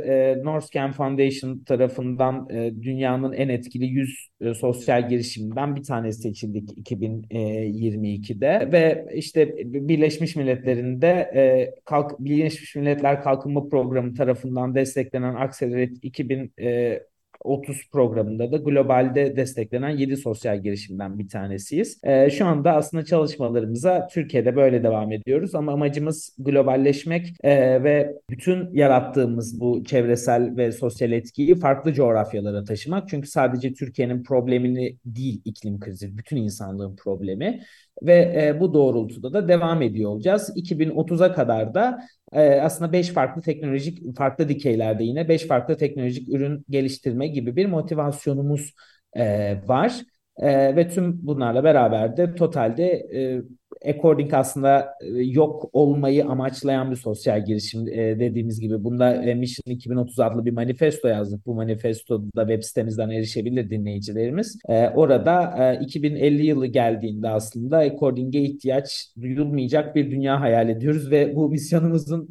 e, 0.77 0.93
Foundation 0.93 1.59
tarafından 1.59 2.49
dünyanın 2.83 3.33
en 3.33 3.49
etkili 3.49 3.87
100 3.87 4.29
e, 4.43 4.55
sosyal 4.55 5.09
girişiminden 5.09 5.77
bir 5.77 5.83
tanesi 5.83 6.23
seçildik 6.23 6.71
2022'de 6.79 8.69
ve 8.73 9.07
işte 9.15 9.55
Birleşmiş 9.65 10.37
Milletler'in 10.37 11.03
de 11.03 11.31
e, 11.35 11.75
kalk 11.85 12.21
Birleşmiş 12.21 12.77
Milletler 12.77 13.23
Kalkınma 13.23 13.69
Programı 13.69 14.15
tarafından 14.15 14.75
desteklenen 14.75 15.35
Accelerate 15.35 15.95
2000 16.03 16.53
e, 16.61 17.03
30 17.45 17.91
programında 17.93 18.53
da 18.53 18.57
globalde 18.57 19.37
desteklenen 19.37 19.89
7 19.91 20.17
sosyal 20.17 20.63
girişimden 20.63 21.19
bir 21.19 21.29
tanesiyiz. 21.29 22.01
E, 22.05 22.31
şu 22.31 22.47
anda 22.47 22.73
aslında 22.73 23.05
çalışmalarımıza 23.05 24.09
Türkiye'de 24.13 24.57
böyle 24.57 24.83
devam 24.83 25.13
ediyoruz 25.13 25.55
ama 25.55 25.73
amacımız 25.73 26.37
globalleşmek 26.39 27.27
e, 27.43 27.85
ve 27.85 28.15
bütün 28.31 28.75
yarattığımız 28.75 29.61
bu 29.61 29.85
çevresel 29.85 30.57
ve 30.57 30.73
sosyal 30.73 31.13
etkiyi 31.13 31.55
farklı 31.55 31.93
coğrafyalara 31.93 32.65
taşımak. 32.65 33.09
Çünkü 33.09 33.29
sadece 33.29 33.73
Türkiye'nin 33.73 34.23
problemini 34.23 34.97
değil 35.05 35.43
iklim 35.45 35.81
krizi, 35.81 36.19
bütün 36.19 36.37
insanlığın 36.37 36.97
problemi 36.97 37.63
ve 38.03 38.47
e, 38.47 38.61
bu 38.61 38.75
doğrultuda 38.75 39.33
da 39.33 39.49
devam 39.49 39.83
ediyor 39.83 40.11
olacağız. 40.11 40.53
2030'a 40.57 41.33
kadar 41.33 41.75
da 41.75 42.01
e, 42.33 42.61
aslında 42.61 42.93
5 42.93 43.09
farklı 43.09 43.43
teknolojik 43.43 44.17
farklı 44.17 44.49
dikeylerde 44.49 45.05
yine 45.05 45.29
5 45.29 45.47
farklı 45.47 45.77
teknolojik 45.77 46.29
ürün 46.29 46.65
geliştirme 46.71 47.27
gibi 47.29 47.57
bir 47.57 47.67
motivasyonumuz 47.67 48.75
e, 49.17 49.57
var. 49.67 50.01
E, 50.37 50.77
ve 50.77 50.89
tüm 50.89 51.27
bunlarla 51.27 51.65
beraber 51.65 52.17
de 52.17 52.35
totalde 52.35 52.85
e, 53.15 53.43
According 53.89 54.35
aslında 54.35 54.95
e, 55.01 55.23
yok 55.23 55.71
olmayı 55.73 56.27
amaçlayan 56.27 56.91
bir 56.91 56.97
sosyal 56.97 57.45
girişim 57.45 57.89
e, 57.89 58.21
dediğimiz 58.21 58.61
gibi. 58.61 58.85
Bunda 58.85 59.15
e, 59.15 59.35
Mission 59.35 59.75
2030 59.75 60.21
adlı 60.21 60.45
bir 60.45 60.53
manifesto 60.53 61.09
yazdık. 61.09 61.47
Bu 61.47 61.55
manifestoda 61.55 62.47
web 62.47 62.63
sitemizden 62.63 63.11
erişebilir 63.11 63.71
dinleyicilerimiz. 63.71 64.59
Orada 64.95 65.79
2050 65.81 66.47
yılı 66.47 66.67
geldiğinde 66.67 67.29
aslında 67.29 67.79
According'e 67.79 68.41
ihtiyaç 68.41 69.09
duyulmayacak 69.21 69.97
bir 69.97 70.11
dünya 70.11 70.41
hayal 70.41 70.69
ediyoruz 70.69 71.11
ve 71.11 71.37
bu 71.37 71.49
misyonumuzun 71.49 72.29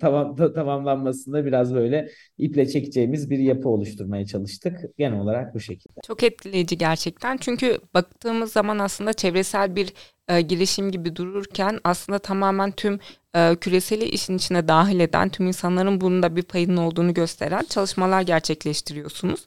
tamam, 0.00 0.36
tamamlanmasında 0.36 1.46
biraz 1.46 1.74
böyle 1.74 2.08
iple 2.38 2.68
çekeceğimiz 2.68 3.30
bir 3.30 3.38
yapı 3.38 3.68
oluşturmaya 3.68 4.26
çalıştık. 4.26 4.80
Genel 4.98 5.20
olarak 5.20 5.54
bu 5.54 5.60
şekilde. 5.60 6.00
Çok 6.06 6.22
etkileyici 6.22 6.78
gerçekten. 6.78 7.36
Çünkü 7.36 7.78
baktığımız 7.94 8.52
zaman 8.52 8.78
aslında 8.78 9.12
çevresel 9.12 9.76
bir 9.76 9.92
e, 10.28 10.40
girişim 10.40 10.92
gibi 10.92 11.16
dururken 11.16 11.80
aslında 11.84 12.18
tamamen 12.18 12.72
tüm 12.72 13.00
e, 13.34 13.56
küreseli 13.56 14.04
işin 14.04 14.36
içine 14.36 14.68
dahil 14.68 15.00
eden, 15.00 15.28
tüm 15.28 15.46
insanların 15.46 16.00
bunun 16.00 16.22
da 16.22 16.36
bir 16.36 16.42
payının 16.42 16.76
olduğunu 16.76 17.14
gösteren 17.14 17.64
çalışmalar 17.68 18.22
gerçekleştiriyorsunuz. 18.22 19.44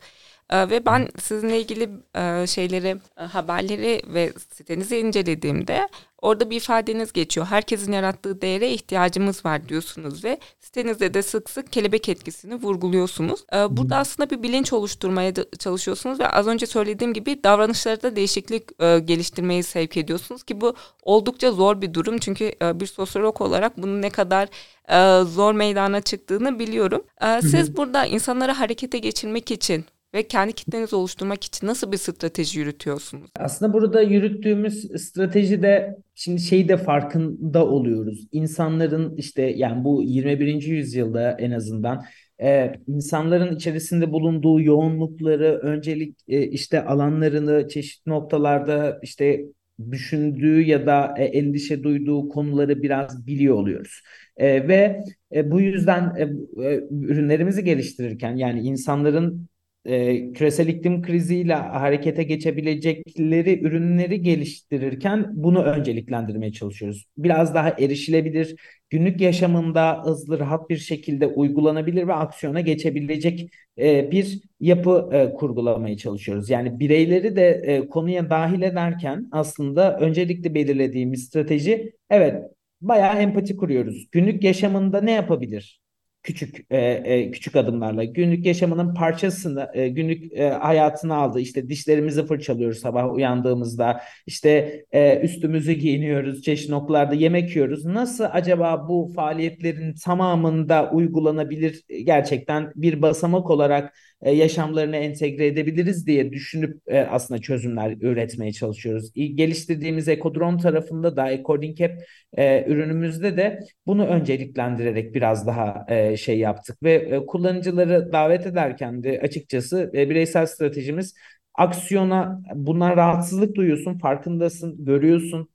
E, 0.49 0.69
ve 0.69 0.85
ben 0.85 1.07
sizinle 1.21 1.59
ilgili 1.59 1.89
e, 2.15 2.47
şeyleri, 2.47 2.97
e, 3.17 3.23
haberleri 3.23 4.01
ve 4.07 4.33
sitenizi 4.53 4.97
incelediğimde 4.97 5.87
Orada 6.21 6.49
bir 6.49 6.57
ifadeniz 6.57 7.13
geçiyor. 7.13 7.47
Herkesin 7.47 7.91
yarattığı 7.91 8.41
değere 8.41 8.71
ihtiyacımız 8.71 9.45
var 9.45 9.69
diyorsunuz 9.69 10.23
ve 10.23 10.37
sitenizde 10.59 11.13
de 11.13 11.21
sık 11.21 11.49
sık 11.49 11.71
kelebek 11.71 12.09
etkisini 12.09 12.55
vurguluyorsunuz. 12.55 13.45
Ee, 13.53 13.77
burada 13.77 13.97
aslında 13.97 14.29
bir 14.29 14.43
bilinç 14.43 14.73
oluşturmaya 14.73 15.33
çalışıyorsunuz 15.59 16.19
ve 16.19 16.29
az 16.29 16.47
önce 16.47 16.65
söylediğim 16.65 17.13
gibi 17.13 17.43
davranışlarda 17.43 18.15
değişiklik 18.15 18.81
e, 18.81 18.99
geliştirmeyi 18.99 19.63
sevk 19.63 19.97
ediyorsunuz 19.97 20.43
ki 20.43 20.61
bu 20.61 20.75
oldukça 21.03 21.51
zor 21.51 21.81
bir 21.81 21.93
durum. 21.93 22.17
Çünkü 22.17 22.51
e, 22.61 22.79
bir 22.79 22.85
sosyolog 22.85 23.41
olarak 23.41 23.77
bunun 23.77 24.01
ne 24.01 24.09
kadar 24.09 24.49
e, 24.89 25.23
zor 25.23 25.53
meydana 25.53 26.01
çıktığını 26.01 26.59
biliyorum. 26.59 27.03
Siz 27.41 27.77
burada 27.77 28.05
insanları 28.05 28.51
harekete 28.51 28.97
geçirmek 28.97 29.51
için 29.51 29.85
ve 30.13 30.27
kendi 30.27 30.53
kitlenizi 30.53 30.95
oluşturmak 30.95 31.43
için 31.43 31.67
nasıl 31.67 31.91
bir 31.91 31.97
strateji 31.97 32.59
yürütüyorsunuz? 32.59 33.29
Aslında 33.39 33.73
burada 33.73 34.01
yürüttüğümüz 34.01 35.01
stratejide 35.01 35.97
şimdi 36.15 36.41
şeyi 36.41 36.69
de 36.69 36.77
farkında 36.77 37.65
oluyoruz. 37.65 38.27
İnsanların 38.31 39.15
işte 39.17 39.41
yani 39.41 39.83
bu 39.83 40.03
21. 40.03 40.61
yüzyılda 40.61 41.31
en 41.31 41.51
azından 41.51 42.03
e, 42.41 42.71
insanların 42.87 43.55
içerisinde 43.55 44.11
bulunduğu 44.11 44.61
yoğunlukları, 44.61 45.59
öncelik 45.63 46.17
e, 46.27 46.47
işte 46.47 46.85
alanlarını 46.85 47.67
çeşitli 47.67 48.09
noktalarda 48.09 48.99
işte 49.03 49.45
düşündüğü 49.91 50.61
ya 50.61 50.85
da 50.85 51.15
e, 51.17 51.23
endişe 51.23 51.83
duyduğu 51.83 52.29
konuları 52.29 52.83
biraz 52.83 53.27
biliyor 53.27 53.55
oluyoruz. 53.55 54.01
E, 54.37 54.67
ve 54.67 55.03
e, 55.35 55.51
bu 55.51 55.61
yüzden 55.61 56.15
e, 56.15 56.21
e, 56.65 56.81
ürünlerimizi 56.91 57.63
geliştirirken 57.63 58.35
yani 58.35 58.59
insanların 58.61 59.49
e, 59.85 60.31
küresel 60.33 60.67
iklim 60.67 61.01
kriziyle 61.01 61.53
harekete 61.53 62.23
geçebilecekleri 62.23 63.61
ürünleri 63.63 64.21
geliştirirken 64.21 65.27
bunu 65.33 65.63
önceliklendirmeye 65.63 66.51
çalışıyoruz. 66.51 67.05
Biraz 67.17 67.53
daha 67.55 67.69
erişilebilir, 67.69 68.55
günlük 68.89 69.21
yaşamında 69.21 70.01
hızlı, 70.05 70.39
rahat 70.39 70.69
bir 70.69 70.77
şekilde 70.77 71.27
uygulanabilir 71.27 72.07
ve 72.07 72.13
aksiyona 72.13 72.61
geçebilecek 72.61 73.49
e, 73.77 74.11
bir 74.11 74.41
yapı 74.59 75.09
e, 75.13 75.33
kurgulamaya 75.33 75.97
çalışıyoruz. 75.97 76.49
Yani 76.49 76.79
bireyleri 76.79 77.35
de 77.35 77.61
e, 77.65 77.87
konuya 77.87 78.29
dahil 78.29 78.61
ederken 78.61 79.27
aslında 79.31 79.97
öncelikle 79.99 80.53
belirlediğimiz 80.55 81.23
strateji 81.25 81.93
evet 82.09 82.43
bayağı 82.81 83.19
empati 83.21 83.57
kuruyoruz. 83.57 84.07
Günlük 84.11 84.43
yaşamında 84.43 85.01
ne 85.01 85.11
yapabilir? 85.11 85.78
Küçük 86.23 86.65
e, 86.69 86.77
e, 86.77 87.31
küçük 87.31 87.55
adımlarla 87.55 88.03
günlük 88.03 88.45
yaşamının 88.45 88.93
parçasını 88.93 89.69
e, 89.73 89.87
günlük 89.89 90.33
e, 90.33 90.49
hayatını 90.49 91.15
aldı. 91.15 91.39
İşte 91.39 91.69
dişlerimizi 91.69 92.25
fırçalıyoruz 92.25 92.79
sabah 92.79 93.13
uyandığımızda. 93.13 94.01
İşte 94.27 94.83
e, 94.91 95.19
üstümüzü 95.19 95.73
giyiniyoruz. 95.73 96.41
Çeşitli 96.41 96.71
noktalarda 96.71 97.15
yemek 97.15 97.55
yiyoruz. 97.55 97.85
Nasıl 97.85 98.25
acaba 98.31 98.87
bu 98.89 99.11
faaliyetlerin 99.15 99.95
tamamında 100.05 100.91
uygulanabilir 100.91 101.83
gerçekten 102.03 102.71
bir 102.75 103.01
basamak 103.01 103.49
olarak 103.49 103.93
e, 104.21 104.31
yaşamlarına 104.31 104.95
entegre 104.95 105.47
edebiliriz 105.47 106.07
diye 106.07 106.31
düşünüp 106.31 106.81
e, 106.87 106.99
aslında 106.99 107.41
çözümler 107.41 107.91
üretmeye 108.01 108.51
çalışıyoruz. 108.53 109.11
Geliştirdiğimiz 109.13 110.07
Ekodron 110.07 110.57
tarafında 110.57 111.15
da 111.15 111.31
Ecoding 111.31 111.81
App 111.81 111.93
e, 112.37 112.65
ürünümüzde 112.67 113.37
de 113.37 113.59
bunu 113.87 114.05
önceliklendirerek 114.05 115.15
biraz 115.15 115.47
daha 115.47 115.85
şey 116.17 116.39
yaptık 116.39 116.83
ve 116.83 117.25
kullanıcıları 117.25 118.11
davet 118.13 118.45
ederken 118.47 119.03
de 119.03 119.19
açıkçası 119.23 119.91
bireysel 119.93 120.45
stratejimiz 120.45 121.15
aksiyona 121.55 122.41
bundan 122.55 122.97
rahatsızlık 122.97 123.55
duyuyorsun, 123.55 123.97
farkındasın, 123.97 124.85
görüyorsun 124.85 125.49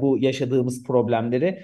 bu 0.00 0.18
yaşadığımız 0.20 0.84
problemleri. 0.84 1.62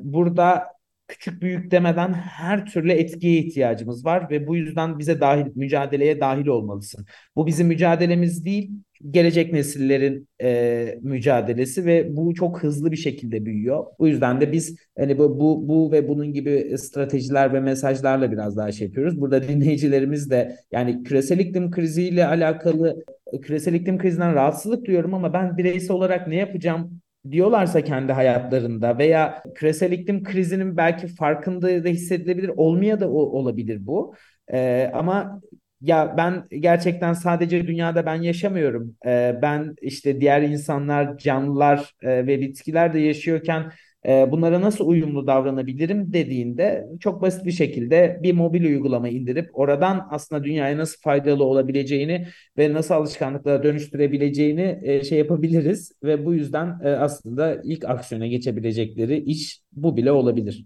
burada 0.00 0.77
küçük 1.08 1.42
büyük 1.42 1.70
demeden 1.70 2.12
her 2.12 2.66
türlü 2.66 2.92
etkiye 2.92 3.38
ihtiyacımız 3.38 4.04
var 4.04 4.30
ve 4.30 4.46
bu 4.46 4.56
yüzden 4.56 4.98
bize 4.98 5.20
dahil 5.20 5.46
mücadeleye 5.54 6.20
dahil 6.20 6.46
olmalısın. 6.46 7.06
Bu 7.36 7.46
bizim 7.46 7.66
mücadelemiz 7.66 8.44
değil, 8.44 8.70
gelecek 9.10 9.52
nesillerin 9.52 10.28
e, 10.42 10.98
mücadelesi 11.02 11.84
ve 11.84 12.16
bu 12.16 12.34
çok 12.34 12.62
hızlı 12.62 12.92
bir 12.92 12.96
şekilde 12.96 13.44
büyüyor. 13.44 13.84
Bu 13.98 14.08
yüzden 14.08 14.40
de 14.40 14.52
biz 14.52 14.76
hani 14.98 15.18
bu, 15.18 15.40
bu 15.40 15.68
bu 15.68 15.92
ve 15.92 16.08
bunun 16.08 16.32
gibi 16.32 16.78
stratejiler 16.78 17.52
ve 17.52 17.60
mesajlarla 17.60 18.32
biraz 18.32 18.56
daha 18.56 18.72
şey 18.72 18.86
yapıyoruz. 18.86 19.20
Burada 19.20 19.48
dinleyicilerimiz 19.48 20.30
de 20.30 20.56
yani 20.72 21.02
küresel 21.02 21.38
iklim 21.38 21.70
kriziyle 21.70 22.26
alakalı 22.26 23.04
küresel 23.42 23.74
iklim 23.74 23.98
krizinden 23.98 24.34
rahatsızlık 24.34 24.86
duyuyorum 24.86 25.14
ama 25.14 25.32
ben 25.32 25.56
bireysel 25.56 25.96
olarak 25.96 26.28
ne 26.28 26.36
yapacağım 26.36 27.00
diyorlarsa 27.30 27.84
kendi 27.84 28.12
hayatlarında 28.12 28.98
veya 28.98 29.42
küresel 29.54 29.92
iklim 29.92 30.22
krizinin 30.24 30.76
belki 30.76 31.06
farkında 31.08 31.84
da 31.84 31.88
hissedilebilir 31.88 32.48
olmaya 32.56 33.00
da 33.00 33.10
olabilir 33.10 33.86
bu. 33.86 34.14
Ee, 34.52 34.90
ama 34.94 35.40
ya 35.80 36.14
ben 36.16 36.44
gerçekten 36.50 37.12
sadece 37.12 37.66
dünyada 37.66 38.06
ben 38.06 38.14
yaşamıyorum. 38.14 38.96
Ee, 39.06 39.38
ben 39.42 39.74
işte 39.82 40.20
diğer 40.20 40.42
insanlar, 40.42 41.18
canlılar 41.18 41.94
e, 42.02 42.26
ve 42.26 42.40
bitkiler 42.40 42.94
de 42.94 42.98
yaşıyorken 42.98 43.72
e, 44.06 44.30
bunlara 44.30 44.60
nasıl 44.60 44.86
uyumlu 44.88 45.26
davranabilirim 45.26 46.12
dediğinde 46.12 46.86
çok 47.00 47.22
basit 47.22 47.44
bir 47.44 47.52
şekilde 47.52 48.20
bir 48.22 48.32
mobil 48.32 48.64
uygulama 48.64 49.08
indirip 49.08 49.50
oradan 49.58 50.08
aslında 50.10 50.44
dünyaya 50.44 50.78
nasıl 50.78 51.00
faydalı 51.00 51.44
olabileceğini 51.44 52.26
ve 52.58 52.72
nasıl 52.72 52.94
alışkanlıklara 52.94 53.62
dönüştürebileceğini 53.62 54.78
e, 54.82 55.04
şey 55.04 55.18
yapabiliriz 55.18 55.92
ve 56.04 56.26
bu 56.26 56.34
yüzden 56.34 56.80
e, 56.84 56.88
aslında 56.88 57.60
ilk 57.64 57.84
aksiyona 57.84 58.26
geçebilecekleri 58.26 59.18
iş 59.18 59.60
bu 59.72 59.96
bile 59.96 60.12
olabilir. 60.12 60.64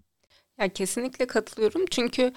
Ya 0.59 0.69
kesinlikle 0.73 1.27
katılıyorum 1.27 1.85
çünkü 1.91 2.33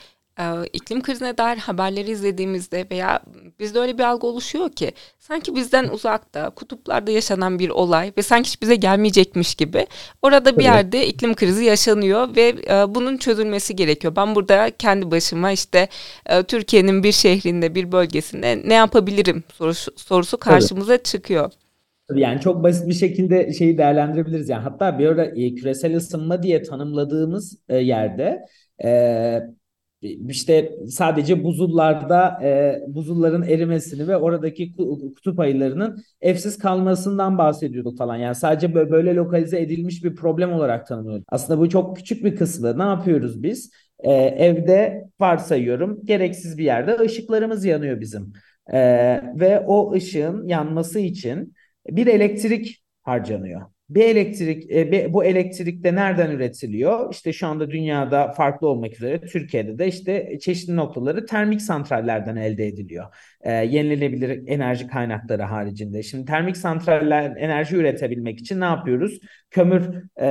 iklim 0.73 1.03
krizine 1.03 1.39
dair 1.39 1.57
haberleri 1.57 2.11
izlediğimizde 2.11 2.87
veya 2.91 3.21
bizde 3.61 3.79
öyle 3.79 3.99
bir 3.99 4.03
algı 4.03 4.27
oluşuyor 4.27 4.71
ki 4.71 4.93
sanki 5.19 5.55
bizden 5.55 5.89
uzakta 5.89 6.51
kutuplarda 6.51 7.11
yaşanan 7.11 7.59
bir 7.59 7.69
olay 7.71 8.13
ve 8.19 8.23
sanki 8.23 8.49
hiç 8.49 8.63
bize 8.63 8.77
gelmeyecekmiş 8.77 9.55
gibi 9.55 9.87
orada 10.23 10.59
bir 10.59 10.65
yerde 10.65 11.07
iklim 11.07 11.35
krizi 11.35 11.65
yaşanıyor 11.65 12.37
ve 12.37 12.55
e, 12.69 12.95
bunun 12.95 13.17
çözülmesi 13.17 13.77
gerekiyor. 13.77 14.17
Ben 14.17 14.35
burada 14.35 14.71
kendi 14.79 15.11
başıma 15.11 15.53
işte 15.53 15.89
e, 16.27 16.43
Türkiye'nin 16.43 17.03
bir 17.03 17.13
şehrinde 17.13 17.75
bir 17.75 17.93
bölgesinde 17.93 18.63
ne 18.69 18.75
yapabilirim 18.75 19.45
sorusu, 19.55 19.93
sorusu 19.97 20.39
karşımıza 20.39 20.97
Tabii. 20.97 21.03
çıkıyor. 21.03 21.53
Yani 22.15 22.41
çok 22.41 22.63
basit 22.63 22.89
bir 22.89 22.95
şekilde 22.95 23.53
şeyi 23.53 23.79
değerlendirebiliriz. 23.79 24.49
Yani 24.49 24.63
hatta 24.63 24.99
bir 24.99 25.07
ara 25.07 25.25
e, 25.25 25.55
küresel 25.55 25.97
ısınma 25.97 26.43
diye 26.43 26.63
tanımladığımız 26.63 27.59
e, 27.69 27.77
yerde 27.77 28.41
e, 28.85 28.89
işte 30.29 30.73
sadece 30.89 31.45
buzullarda 31.45 32.41
e, 32.43 32.81
buzulların 32.89 33.43
erimesini 33.43 34.09
ve 34.09 34.17
oradaki 34.17 34.77
kutup 35.15 35.41
ayılarının 35.41 36.03
evsiz 36.21 36.59
kalmasından 36.59 37.39
bahsediyorduk 37.39 37.99
falan. 37.99 38.17
Yani 38.17 38.35
sadece 38.35 38.75
böyle, 38.75 39.15
lokalize 39.15 39.61
edilmiş 39.61 40.05
bir 40.05 40.15
problem 40.15 40.53
olarak 40.53 40.87
tanımlıyorduk. 40.87 41.27
Aslında 41.29 41.61
bu 41.61 41.69
çok 41.69 41.97
küçük 41.97 42.25
bir 42.25 42.37
kısmı. 42.37 42.79
Ne 42.79 42.83
yapıyoruz 42.83 43.43
biz? 43.43 43.71
E, 43.99 44.13
evde 44.13 45.05
varsayıyorum 45.21 46.01
gereksiz 46.05 46.59
bir 46.59 46.65
yerde 46.65 46.99
ışıklarımız 46.99 47.65
yanıyor 47.65 48.01
bizim. 48.01 48.33
E, 48.73 48.79
ve 49.41 49.61
o 49.67 49.93
ışığın 49.93 50.49
yanması 50.49 50.99
için 50.99 51.55
bir 51.91 52.07
elektrik 52.07 52.83
harcanıyor. 53.03 53.76
Bir 53.91 54.05
elektrik, 54.05 54.71
e, 54.71 55.13
bu 55.13 55.25
elektrik 55.25 55.85
de 55.85 55.95
nereden 55.95 56.31
üretiliyor? 56.31 57.13
İşte 57.13 57.33
şu 57.33 57.47
anda 57.47 57.71
dünyada 57.71 58.33
farklı 58.33 58.69
olmak 58.69 58.93
üzere 58.93 59.21
Türkiye'de 59.21 59.79
de 59.79 59.87
işte 59.87 60.39
çeşitli 60.41 60.77
noktaları 60.77 61.27
termik 61.27 61.63
santrallerden 61.63 62.37
elde 62.37 62.67
ediliyor. 62.67 63.07
E, 63.41 63.53
yenilenebilir 63.53 64.49
enerji 64.49 64.87
kaynakları 64.87 65.43
haricinde. 65.43 66.03
Şimdi 66.03 66.25
termik 66.25 66.57
santraller 66.57 67.37
enerji 67.37 67.77
üretebilmek 67.77 68.39
için 68.39 68.61
ne 68.61 68.65
yapıyoruz? 68.65 69.21
Kömür, 69.51 69.95
e, 70.17 70.27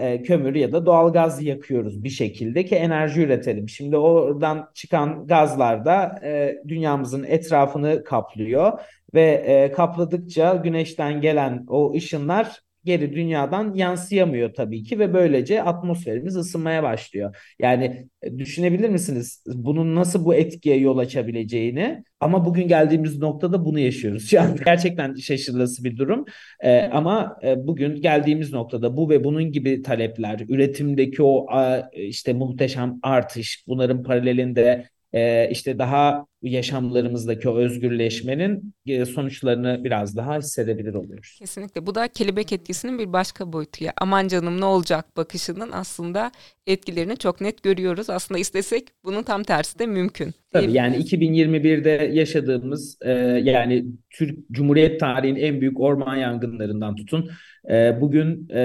e, 0.00 0.22
kömür 0.22 0.54
ya 0.54 0.72
da 0.72 0.86
doğalgaz 0.86 1.42
yakıyoruz 1.42 2.04
bir 2.04 2.10
şekilde 2.10 2.64
ki 2.64 2.74
enerji 2.74 3.20
üretelim. 3.20 3.68
Şimdi 3.68 3.96
oradan 3.96 4.70
çıkan 4.74 5.26
gazlar 5.26 5.84
da 5.84 6.20
e, 6.24 6.56
dünyamızın 6.68 7.24
etrafını 7.24 8.04
kaplıyor 8.04 8.80
ve 9.14 9.72
kapladıkça 9.76 10.54
güneşten 10.54 11.20
gelen 11.20 11.64
o 11.68 11.94
ışınlar 11.94 12.67
geri 12.88 13.12
dünyadan 13.12 13.74
yansıyamıyor 13.74 14.54
tabii 14.54 14.82
ki 14.82 14.98
ve 14.98 15.14
böylece 15.14 15.62
atmosferimiz 15.62 16.36
ısınmaya 16.36 16.82
başlıyor. 16.82 17.36
Yani 17.58 18.08
e, 18.22 18.38
düşünebilir 18.38 18.88
misiniz 18.88 19.44
bunun 19.46 19.94
nasıl 19.94 20.24
bu 20.24 20.34
etkiye 20.34 20.76
yol 20.76 20.98
açabileceğini? 20.98 22.04
Ama 22.20 22.44
bugün 22.44 22.68
geldiğimiz 22.68 23.18
noktada 23.18 23.64
bunu 23.64 23.78
yaşıyoruz. 23.78 24.34
An 24.34 24.56
gerçekten 24.64 25.14
şaşırılası 25.14 25.84
bir 25.84 25.96
durum. 25.96 26.24
Ee, 26.60 26.80
ama 26.92 27.38
e, 27.42 27.66
bugün 27.66 28.00
geldiğimiz 28.00 28.52
noktada 28.52 28.96
bu 28.96 29.10
ve 29.10 29.24
bunun 29.24 29.52
gibi 29.52 29.82
talepler, 29.82 30.40
üretimdeki 30.48 31.22
o 31.22 31.46
işte 31.92 32.32
muhteşem 32.32 32.98
artış, 33.02 33.64
bunların 33.66 34.02
paralelinde 34.02 34.88
e, 35.12 35.50
işte 35.50 35.78
daha 35.78 36.27
yaşamlarımızdaki 36.42 37.48
o 37.48 37.56
özgürleşmenin 37.56 38.74
e, 38.86 39.04
sonuçlarını 39.04 39.84
biraz 39.84 40.16
daha 40.16 40.38
hissedebilir 40.38 40.94
oluyoruz. 40.94 41.36
Kesinlikle. 41.38 41.86
Bu 41.86 41.94
da 41.94 42.08
kelebek 42.08 42.52
etkisinin 42.52 42.98
bir 42.98 43.12
başka 43.12 43.52
boyutu. 43.52 43.84
Ya. 43.84 43.92
Aman 43.96 44.28
canım 44.28 44.60
ne 44.60 44.64
olacak 44.64 45.16
bakışının 45.16 45.70
aslında 45.72 46.32
etkilerini 46.66 47.16
çok 47.16 47.40
net 47.40 47.62
görüyoruz. 47.62 48.10
Aslında 48.10 48.40
istesek 48.40 48.84
bunun 49.04 49.22
tam 49.22 49.42
tersi 49.42 49.78
de 49.78 49.86
mümkün. 49.86 50.34
Tabii 50.52 50.72
yani 50.72 50.96
2021'de 50.96 52.10
yaşadığımız 52.12 52.98
e, 53.02 53.10
yani 53.44 53.84
Türk 54.10 54.50
Cumhuriyet 54.52 55.00
tarihinin 55.00 55.40
en 55.40 55.60
büyük 55.60 55.80
orman 55.80 56.16
yangınlarından 56.16 56.96
tutun 56.96 57.30
e, 57.70 58.00
bugün 58.00 58.48
e, 58.54 58.62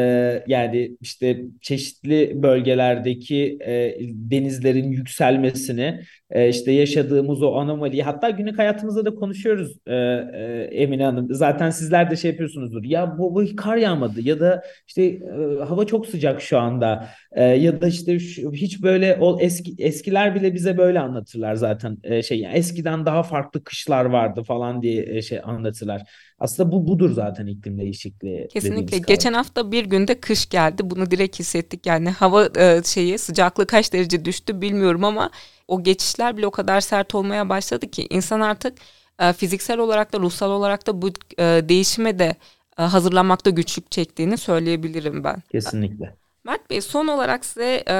yani 0.47 0.97
işte 1.01 1.43
çeşitli 1.61 2.43
bölgelerdeki 2.43 3.57
e, 3.65 3.95
denizlerin 4.01 4.91
yükselmesini 4.91 6.01
e, 6.31 6.49
işte 6.49 6.71
yaşadığımız 6.71 7.41
o 7.41 7.51
anomali 7.63 8.01
hatta 8.03 8.29
günlük 8.29 8.59
hayatımızda 8.59 9.05
da 9.05 9.15
konuşuyoruz 9.15 9.77
e, 9.87 9.95
e, 9.95 10.69
Emine 10.71 11.05
Hanım. 11.05 11.27
Zaten 11.33 11.69
sizler 11.69 12.11
de 12.11 12.15
şey 12.15 12.31
yapıyorsunuzdur. 12.31 12.83
Ya 12.83 13.17
bu, 13.17 13.35
bu 13.35 13.55
kar 13.55 13.77
yağmadı 13.77 14.21
ya 14.21 14.39
da 14.39 14.63
işte 14.87 15.03
e, 15.03 15.63
hava 15.67 15.85
çok 15.85 16.07
sıcak 16.07 16.41
şu 16.41 16.59
anda 16.59 17.07
e, 17.31 17.43
ya 17.43 17.81
da 17.81 17.87
işte 17.87 18.19
şu, 18.19 18.51
hiç 18.51 18.83
böyle 18.83 19.17
o 19.21 19.39
eski 19.39 19.75
eskiler 19.83 20.35
bile 20.35 20.53
bize 20.53 20.77
böyle 20.77 20.99
anlatırlar 20.99 21.55
zaten 21.55 21.97
e, 22.03 22.23
şey 22.23 22.39
yani 22.39 22.55
eskiden 22.55 23.05
daha 23.05 23.23
farklı 23.23 23.63
kışlar 23.63 24.05
vardı 24.05 24.43
falan 24.43 24.81
diye 24.81 25.17
e, 25.17 25.21
şey 25.21 25.39
anlatırlar. 25.43 26.01
Aslında 26.43 26.71
bu 26.71 26.87
budur 26.87 27.11
zaten 27.11 27.47
iklim 27.47 27.77
değişikliği. 27.77 28.47
Kesinlikle. 28.47 28.97
Geçen 28.97 29.33
hafta 29.33 29.71
bir 29.71 29.85
günde 29.85 30.19
kış 30.19 30.49
geldi. 30.49 30.89
Bunu 30.89 31.11
direkt 31.11 31.39
hissettik. 31.39 31.85
Yani 31.85 32.09
hava 32.09 32.49
e, 32.57 32.81
şeyi 32.85 33.17
sıcaklığı 33.17 33.67
kaç 33.67 33.93
derece 33.93 34.25
düştü 34.25 34.61
bilmiyorum 34.61 35.03
ama 35.03 35.29
o 35.67 35.83
geçişler 35.83 36.37
bile 36.37 36.47
o 36.47 36.51
kadar 36.51 36.81
sert 36.81 37.15
olmaya 37.15 37.49
başladı 37.49 37.87
ki 37.87 38.07
insan 38.09 38.39
artık 38.39 38.77
e, 39.19 39.33
fiziksel 39.33 39.79
olarak 39.79 40.13
da 40.13 40.19
ruhsal 40.19 40.51
olarak 40.51 40.87
da 40.87 41.01
bu 41.01 41.09
e, 41.39 41.43
değişime 41.69 42.19
de 42.19 42.35
e, 42.79 42.83
hazırlanmakta 42.83 43.49
güçlük 43.49 43.91
çektiğini 43.91 44.37
söyleyebilirim 44.37 45.23
ben. 45.23 45.43
Kesinlikle. 45.51 46.15
Mert 46.45 46.69
Bey 46.69 46.81
son 46.81 47.07
olarak 47.07 47.45
size 47.45 47.83
e, 47.89 47.95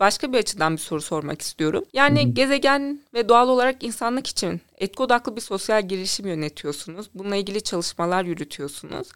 başka 0.00 0.32
bir 0.32 0.38
açıdan 0.38 0.72
bir 0.72 0.78
soru 0.78 1.00
sormak 1.00 1.42
istiyorum. 1.42 1.84
Yani 1.92 2.24
Hı-hı. 2.24 2.32
gezegen 2.32 3.00
ve 3.14 3.28
doğal 3.28 3.48
olarak 3.48 3.84
insanlık 3.84 4.26
için 4.26 4.60
etki 4.78 5.02
odaklı 5.02 5.36
bir 5.36 5.40
sosyal 5.40 5.88
girişim 5.88 6.26
yönetiyorsunuz. 6.26 7.10
Bununla 7.14 7.36
ilgili 7.36 7.62
çalışmalar 7.62 8.24
yürütüyorsunuz. 8.24 9.08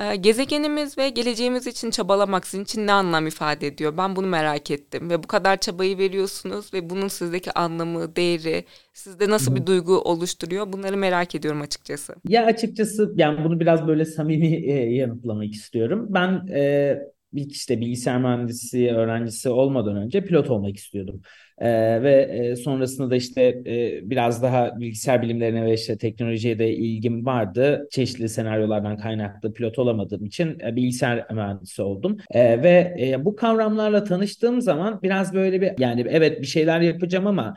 Ee, 0.00 0.16
gezegenimiz 0.16 0.98
ve 0.98 1.08
geleceğimiz 1.08 1.66
için 1.66 1.90
çabalamak 1.90 2.46
sizin 2.46 2.64
için 2.64 2.86
ne 2.86 2.92
anlam 2.92 3.26
ifade 3.26 3.66
ediyor? 3.66 3.96
Ben 3.96 4.16
bunu 4.16 4.26
merak 4.26 4.70
ettim 4.70 5.10
ve 5.10 5.22
bu 5.22 5.26
kadar 5.26 5.56
çabayı 5.56 5.98
veriyorsunuz 5.98 6.74
ve 6.74 6.90
bunun 6.90 7.08
sizdeki 7.08 7.52
anlamı, 7.52 8.16
değeri, 8.16 8.64
sizde 8.92 9.30
nasıl 9.30 9.56
bir 9.56 9.66
duygu 9.66 10.00
oluşturuyor? 10.00 10.72
Bunları 10.72 10.96
merak 10.96 11.34
ediyorum 11.34 11.60
açıkçası. 11.60 12.14
Ya 12.28 12.44
açıkçası 12.44 13.12
yani 13.16 13.44
bunu 13.44 13.60
biraz 13.60 13.86
böyle 13.86 14.04
samimi 14.04 14.70
e, 14.70 14.94
yanıtlamak 14.94 15.52
istiyorum. 15.52 16.06
Ben 16.10 16.46
e, 16.54 16.94
işte 17.32 17.80
bilgisayar 17.80 18.18
mühendisi 18.20 18.90
öğrencisi 18.90 19.48
olmadan 19.50 19.96
önce 19.96 20.24
pilot 20.24 20.50
olmak 20.50 20.76
istiyordum. 20.76 21.22
Ee, 21.60 22.02
ve 22.02 22.22
e, 22.22 22.56
sonrasında 22.56 23.10
da 23.10 23.16
işte 23.16 23.42
e, 23.66 24.10
biraz 24.10 24.42
daha 24.42 24.80
bilgisayar 24.80 25.22
bilimlerine 25.22 25.64
ve 25.64 25.74
işte 25.74 25.98
teknolojiye 25.98 26.58
de 26.58 26.74
ilgim 26.74 27.26
vardı. 27.26 27.88
Çeşitli 27.90 28.28
senaryolardan 28.28 28.96
kaynaklı 28.96 29.52
pilot 29.52 29.78
olamadığım 29.78 30.24
için 30.24 30.58
e, 30.60 30.76
bilgisayar 30.76 31.26
mühendisi 31.30 31.82
oldum. 31.82 32.16
E, 32.30 32.62
ve 32.62 32.96
e, 33.00 33.24
bu 33.24 33.36
kavramlarla 33.36 34.04
tanıştığım 34.04 34.60
zaman 34.60 35.00
biraz 35.02 35.34
böyle 35.34 35.60
bir 35.60 35.72
yani 35.78 36.06
evet 36.10 36.40
bir 36.42 36.46
şeyler 36.46 36.80
yapacağım 36.80 37.26
ama 37.26 37.54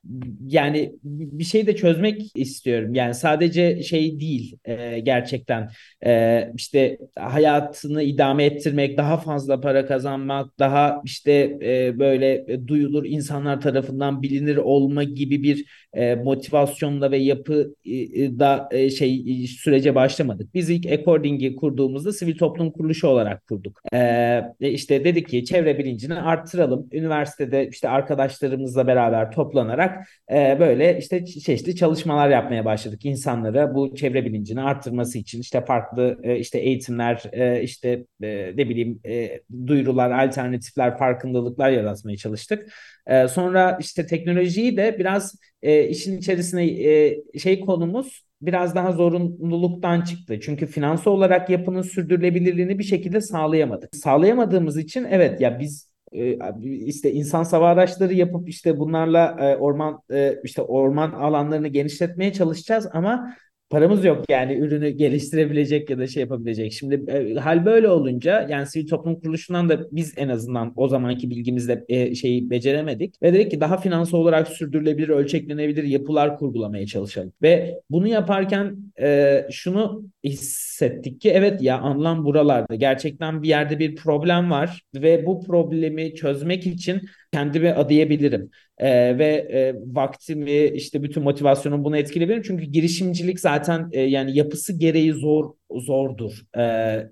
yani 0.47 0.95
bir 1.03 1.43
şey 1.43 1.67
de 1.67 1.75
çözmek 1.75 2.21
istiyorum. 2.35 2.93
Yani 2.93 3.13
sadece 3.13 3.83
şey 3.83 4.19
değil 4.19 4.57
e, 4.65 4.99
gerçekten 4.99 5.69
e, 6.05 6.51
işte 6.57 6.97
hayatını 7.19 8.03
idame 8.03 8.45
ettirmek, 8.45 8.97
daha 8.97 9.17
fazla 9.17 9.61
para 9.61 9.85
kazanmak, 9.85 10.59
daha 10.59 11.01
işte 11.05 11.57
e, 11.61 11.99
böyle 11.99 12.45
duyulur 12.67 13.05
insanlar 13.05 13.61
tarafından 13.61 13.90
tarafından 13.91 14.21
bilinir 14.21 14.57
olma 14.57 15.03
gibi 15.03 15.43
bir 15.43 15.65
e, 15.93 16.15
motivasyonla 16.15 17.11
ve 17.11 17.17
yapıda 17.17 18.69
e, 18.71 18.89
şey 18.89 19.47
sürece 19.47 19.95
başlamadık. 19.95 20.53
Biz 20.53 20.69
ilk 20.69 20.85
According'i 20.85 21.55
kurduğumuzda 21.55 22.13
sivil 22.13 22.37
toplum 22.37 22.71
kuruluşu 22.71 23.07
olarak 23.07 23.47
kurduk. 23.47 23.81
E, 23.93 24.41
işte 24.59 25.03
dedik 25.03 25.29
ki 25.29 25.45
çevre 25.45 25.77
bilincini 25.77 26.13
arttıralım. 26.13 26.87
Üniversitede 26.91 27.67
işte 27.67 27.89
arkadaşlarımızla 27.89 28.87
beraber 28.87 29.31
toplanarak 29.31 30.07
e, 30.31 30.57
böyle 30.59 30.97
işte 30.97 31.25
çeşitli 31.25 31.75
çalışmalar 31.75 32.29
yapmaya 32.29 32.65
başladık. 32.65 33.05
İnsanlara 33.05 33.75
bu 33.75 33.95
çevre 33.95 34.25
bilincini 34.25 34.61
arttırması 34.61 35.17
için 35.17 35.41
işte 35.41 35.65
farklı 35.65 36.19
e, 36.23 36.37
işte 36.37 36.59
eğitimler, 36.59 37.23
e, 37.31 37.61
işte 37.61 38.05
e, 38.23 38.53
ne 38.57 38.69
bileyim 38.69 38.99
e, 39.05 39.39
duyurular, 39.67 40.11
alternatifler, 40.11 40.97
farkındalıklar 40.97 41.69
yaratmaya 41.69 42.17
çalıştık. 42.17 42.67
E, 43.07 43.27
sonra 43.27 43.77
işte 43.81 44.05
teknolojiyi 44.07 44.77
de 44.77 44.95
biraz 44.99 45.35
e, 45.61 45.87
işin 45.87 46.17
içerisine 46.17 46.67
e, 46.67 47.23
şey 47.39 47.59
konumuz 47.59 48.25
biraz 48.41 48.75
daha 48.75 48.91
zorunluluktan 48.91 50.01
çıktı. 50.01 50.39
Çünkü 50.39 50.65
finansal 50.67 51.11
olarak 51.11 51.49
yapının 51.49 51.81
sürdürülebilirliğini 51.81 52.79
bir 52.79 52.83
şekilde 52.83 53.21
sağlayamadık. 53.21 53.95
Sağlayamadığımız 53.95 54.77
için 54.77 55.07
evet 55.09 55.41
ya 55.41 55.59
biz 55.59 55.91
e, 56.11 56.37
işte 56.63 57.11
insan 57.11 57.43
sava 57.43 57.69
araçları 57.69 58.13
yapıp 58.13 58.49
işte 58.49 58.79
bunlarla 58.79 59.37
e, 59.39 59.57
orman 59.57 60.01
e, 60.11 60.35
işte 60.43 60.61
orman 60.61 61.11
alanlarını 61.11 61.67
genişletmeye 61.67 62.33
çalışacağız 62.33 62.87
ama 62.93 63.35
paramız 63.71 64.05
yok 64.05 64.25
yani 64.29 64.53
ürünü 64.53 64.89
geliştirebilecek 64.89 65.89
ya 65.89 65.97
da 65.97 66.07
şey 66.07 66.21
yapabilecek. 66.21 66.73
Şimdi 66.73 67.11
e, 67.11 67.33
hal 67.33 67.65
böyle 67.65 67.89
olunca 67.89 68.47
yani 68.49 68.67
sivil 68.67 68.87
toplum 68.87 69.19
kuruluşundan 69.19 69.69
da 69.69 69.87
biz 69.91 70.13
en 70.17 70.29
azından 70.29 70.73
o 70.75 70.87
zamanki 70.87 71.29
bilgimizle 71.29 71.85
e, 71.89 72.15
şeyi 72.15 72.49
beceremedik 72.49 73.21
ve 73.21 73.33
dedik 73.33 73.51
ki 73.51 73.61
daha 73.61 73.77
finansal 73.77 74.17
olarak 74.17 74.47
sürdürülebilir, 74.47 75.09
ölçeklenebilir 75.09 75.83
yapılar 75.83 76.37
kurgulamaya 76.37 76.85
çalışalım. 76.85 77.33
Ve 77.41 77.81
bunu 77.89 78.07
yaparken 78.07 78.77
e, 79.01 79.41
şunu 79.51 80.03
hissettik 80.23 81.21
ki 81.21 81.29
evet 81.29 81.61
ya 81.61 81.79
anlam 81.79 82.25
buralarda. 82.25 82.75
Gerçekten 82.75 83.43
bir 83.43 83.47
yerde 83.47 83.79
bir 83.79 83.95
problem 83.95 84.51
var 84.51 84.81
ve 84.95 85.25
bu 85.25 85.45
problemi 85.45 86.15
çözmek 86.15 86.67
için 86.67 87.01
kendimi 87.31 87.71
adayabilirim. 87.73 88.49
Ee, 88.77 89.17
ve 89.17 89.25
e, 89.51 89.75
vaktimi 89.95 90.51
işte 90.65 91.03
bütün 91.03 91.23
motivasyonumu 91.23 91.83
buna 91.83 91.97
etkileyebilirim. 91.97 92.43
Çünkü 92.43 92.63
girişimcilik 92.65 93.39
zaten 93.39 93.89
e, 93.91 94.01
yani 94.01 94.37
yapısı 94.37 94.79
gereği 94.79 95.13
zor 95.13 95.53
zordur 95.71 96.41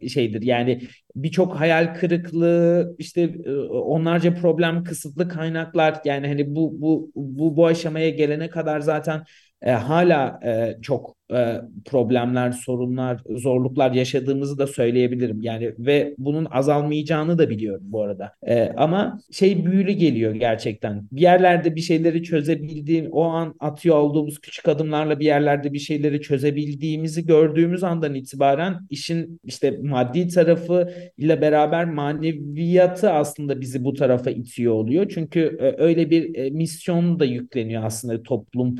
e, 0.01 0.09
şeydir. 0.09 0.41
Yani 0.41 0.81
birçok 1.15 1.55
hayal 1.55 1.95
kırıklığı 1.95 2.95
işte 2.99 3.21
e, 3.45 3.51
onlarca 3.69 4.35
problem 4.35 4.83
kısıtlı 4.83 5.29
kaynaklar 5.29 6.01
yani 6.05 6.27
hani 6.27 6.55
bu 6.55 6.81
bu 6.81 7.11
bu 7.15 7.57
bu 7.57 7.65
aşamaya 7.67 8.09
gelene 8.09 8.49
kadar 8.49 8.79
zaten 8.79 9.23
e, 9.61 9.71
hala 9.71 10.39
e, 10.45 10.77
çok 10.81 11.18
e, 11.33 11.61
problemler, 11.85 12.51
sorunlar, 12.51 13.21
zorluklar 13.29 13.91
yaşadığımızı 13.91 14.57
da 14.57 14.67
söyleyebilirim. 14.67 15.41
Yani 15.41 15.73
ve 15.79 16.15
bunun 16.17 16.45
azalmayacağını 16.45 17.37
da 17.37 17.49
biliyorum 17.49 17.83
bu 17.85 18.03
arada. 18.03 18.33
E, 18.47 18.73
ama 18.77 19.21
şey 19.31 19.65
büyülü 19.65 19.91
geliyor 19.91 20.35
gerçekten. 20.35 21.07
Bir 21.11 21.21
yerlerde 21.21 21.75
bir 21.75 21.81
şeyleri 21.81 22.23
çözebildiğim, 22.23 23.11
o 23.11 23.23
an 23.23 23.55
atıyor 23.59 23.95
olduğumuz 23.95 24.39
küçük 24.39 24.67
adımlarla 24.67 25.19
bir 25.19 25.25
yerlerde 25.25 25.73
bir 25.73 25.79
şeyleri 25.79 26.21
çözebildiğimizi 26.21 27.25
gördüğümüz 27.25 27.83
andan 27.83 28.15
itibaren 28.15 28.75
işin 28.89 29.39
işte 29.43 29.79
maddi 29.83 30.27
tarafı 30.27 30.89
ile 31.17 31.41
beraber 31.41 31.85
maneviyatı 31.85 33.11
aslında 33.11 33.61
bizi 33.61 33.83
bu 33.83 33.93
tarafa 33.93 34.31
itiyor 34.31 34.73
oluyor. 34.73 35.11
Çünkü 35.13 35.57
e, 35.59 35.83
öyle 35.83 36.09
bir 36.09 36.35
e, 36.35 36.49
misyon 36.49 37.19
da 37.19 37.25
yükleniyor 37.25 37.83
aslında 37.83 38.23
toplum 38.23 38.75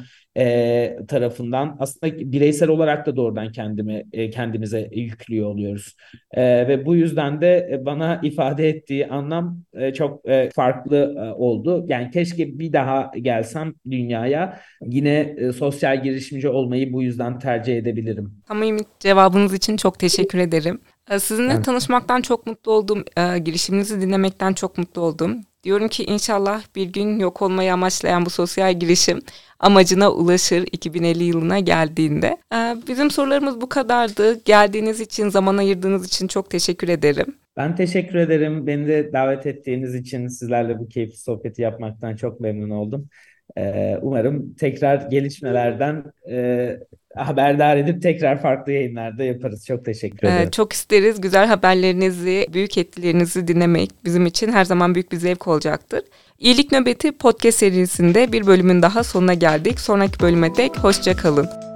tarafından. 1.08 1.78
Aslında 1.80 2.16
bireysel 2.40 2.70
olarak 2.70 3.06
da 3.06 3.16
doğrudan 3.16 3.52
kendimi 3.52 4.04
e, 4.14 4.30
kendimize 4.30 4.90
yüklüyor 4.92 5.50
oluyoruz. 5.50 5.96
E, 6.32 6.68
ve 6.68 6.86
bu 6.86 6.96
yüzden 6.96 7.42
de 7.42 7.82
bana 7.86 8.20
ifade 8.24 8.70
ettiği 8.70 9.08
anlam 9.08 9.62
e, 9.74 9.94
çok 9.94 10.30
e, 10.30 10.50
farklı 10.56 11.16
e, 11.18 11.34
oldu. 11.34 11.86
Yani 11.88 12.12
keşke 12.12 12.60
bir 12.60 12.74
daha 12.74 13.12
gelsem 13.22 13.74
dünyaya 13.92 14.60
yine 14.86 15.36
e, 15.38 15.52
sosyal 15.52 16.04
girişimci 16.04 16.50
olmayı 16.50 16.94
bu 16.94 17.04
yüzden 17.04 17.40
tercih 17.40 17.78
edebilirim. 17.78 18.34
Samimi 18.48 18.80
cevabınız 19.00 19.54
için 19.54 19.78
çok 19.78 20.00
teşekkür 20.00 20.40
ederim. 20.40 20.80
E, 21.12 21.20
sizinle 21.20 21.54
evet. 21.54 21.66
tanışmaktan 21.66 22.22
çok 22.22 22.48
mutlu 22.48 22.72
oldum. 22.72 23.04
E, 23.18 23.40
girişiminizi 23.40 24.02
dinlemekten 24.02 24.54
çok 24.54 24.78
mutlu 24.78 25.02
oldum. 25.02 25.42
Diyorum 25.64 25.88
ki 25.88 26.04
inşallah 26.04 26.64
bir 26.76 26.86
gün 26.86 27.20
yok 27.20 27.42
olmayı 27.42 27.74
amaçlayan 27.74 28.26
bu 28.26 28.30
sosyal 28.30 28.80
girişim 28.80 29.22
amacına 29.60 30.12
ulaşır 30.12 30.66
2050 30.72 31.24
yılına 31.24 31.60
geldiğinde. 31.60 32.38
Ee, 32.54 32.76
bizim 32.88 33.12
sorularımız 33.12 33.62
bu 33.62 33.70
kadardı. 33.70 34.44
Geldiğiniz 34.44 35.00
için, 35.00 35.30
zaman 35.30 35.58
ayırdığınız 35.58 36.08
için 36.08 36.28
çok 36.28 36.50
teşekkür 36.50 36.90
ederim. 36.90 37.36
Ben 37.58 37.76
teşekkür 37.76 38.16
ederim. 38.16 38.68
Beni 38.68 38.88
de 38.88 39.14
davet 39.14 39.46
ettiğiniz 39.46 39.96
için 39.96 40.28
sizlerle 40.28 40.80
bu 40.80 40.88
keyifli 40.88 41.18
sohbeti 41.18 41.62
yapmaktan 41.62 42.16
çok 42.16 42.40
memnun 42.40 42.70
oldum. 42.70 43.10
Ee, 43.58 43.98
umarım 44.02 44.56
tekrar 44.56 45.10
gelişmelerden 45.10 46.04
e, 46.30 46.80
haberdar 47.16 47.78
edip 47.78 48.02
tekrar 48.02 48.42
farklı 48.42 48.72
yayınlarda 48.72 49.24
yaparız. 49.24 49.66
Çok 49.66 49.86
teşekkür 49.86 50.28
ederim. 50.28 50.48
Ee, 50.48 50.52
çok 50.52 50.74
isteriz. 50.74 51.22
Güzel 51.22 51.48
haberlerinizi, 51.48 52.48
büyük 52.54 52.78
etkilerinizi 52.78 53.48
dinlemek 53.48 53.90
bizim 54.06 54.26
için 54.26 54.52
her 54.52 54.66
zaman 54.66 54.96
büyük 54.96 55.12
bir 55.12 55.18
zevk 55.18 55.48
olacaktır. 55.48 56.02
İyilik 56.40 56.72
Nöbeti 56.72 57.12
podcast 57.12 57.58
serisinde 57.58 58.32
bir 58.32 58.48
bölümün 58.48 58.82
daha 58.82 59.04
sonuna 59.04 59.34
geldik. 59.34 59.80
Sonraki 59.80 60.20
bölüme 60.20 60.56
dek 60.56 60.78
hoşça 60.78 61.16
kalın. 61.16 61.69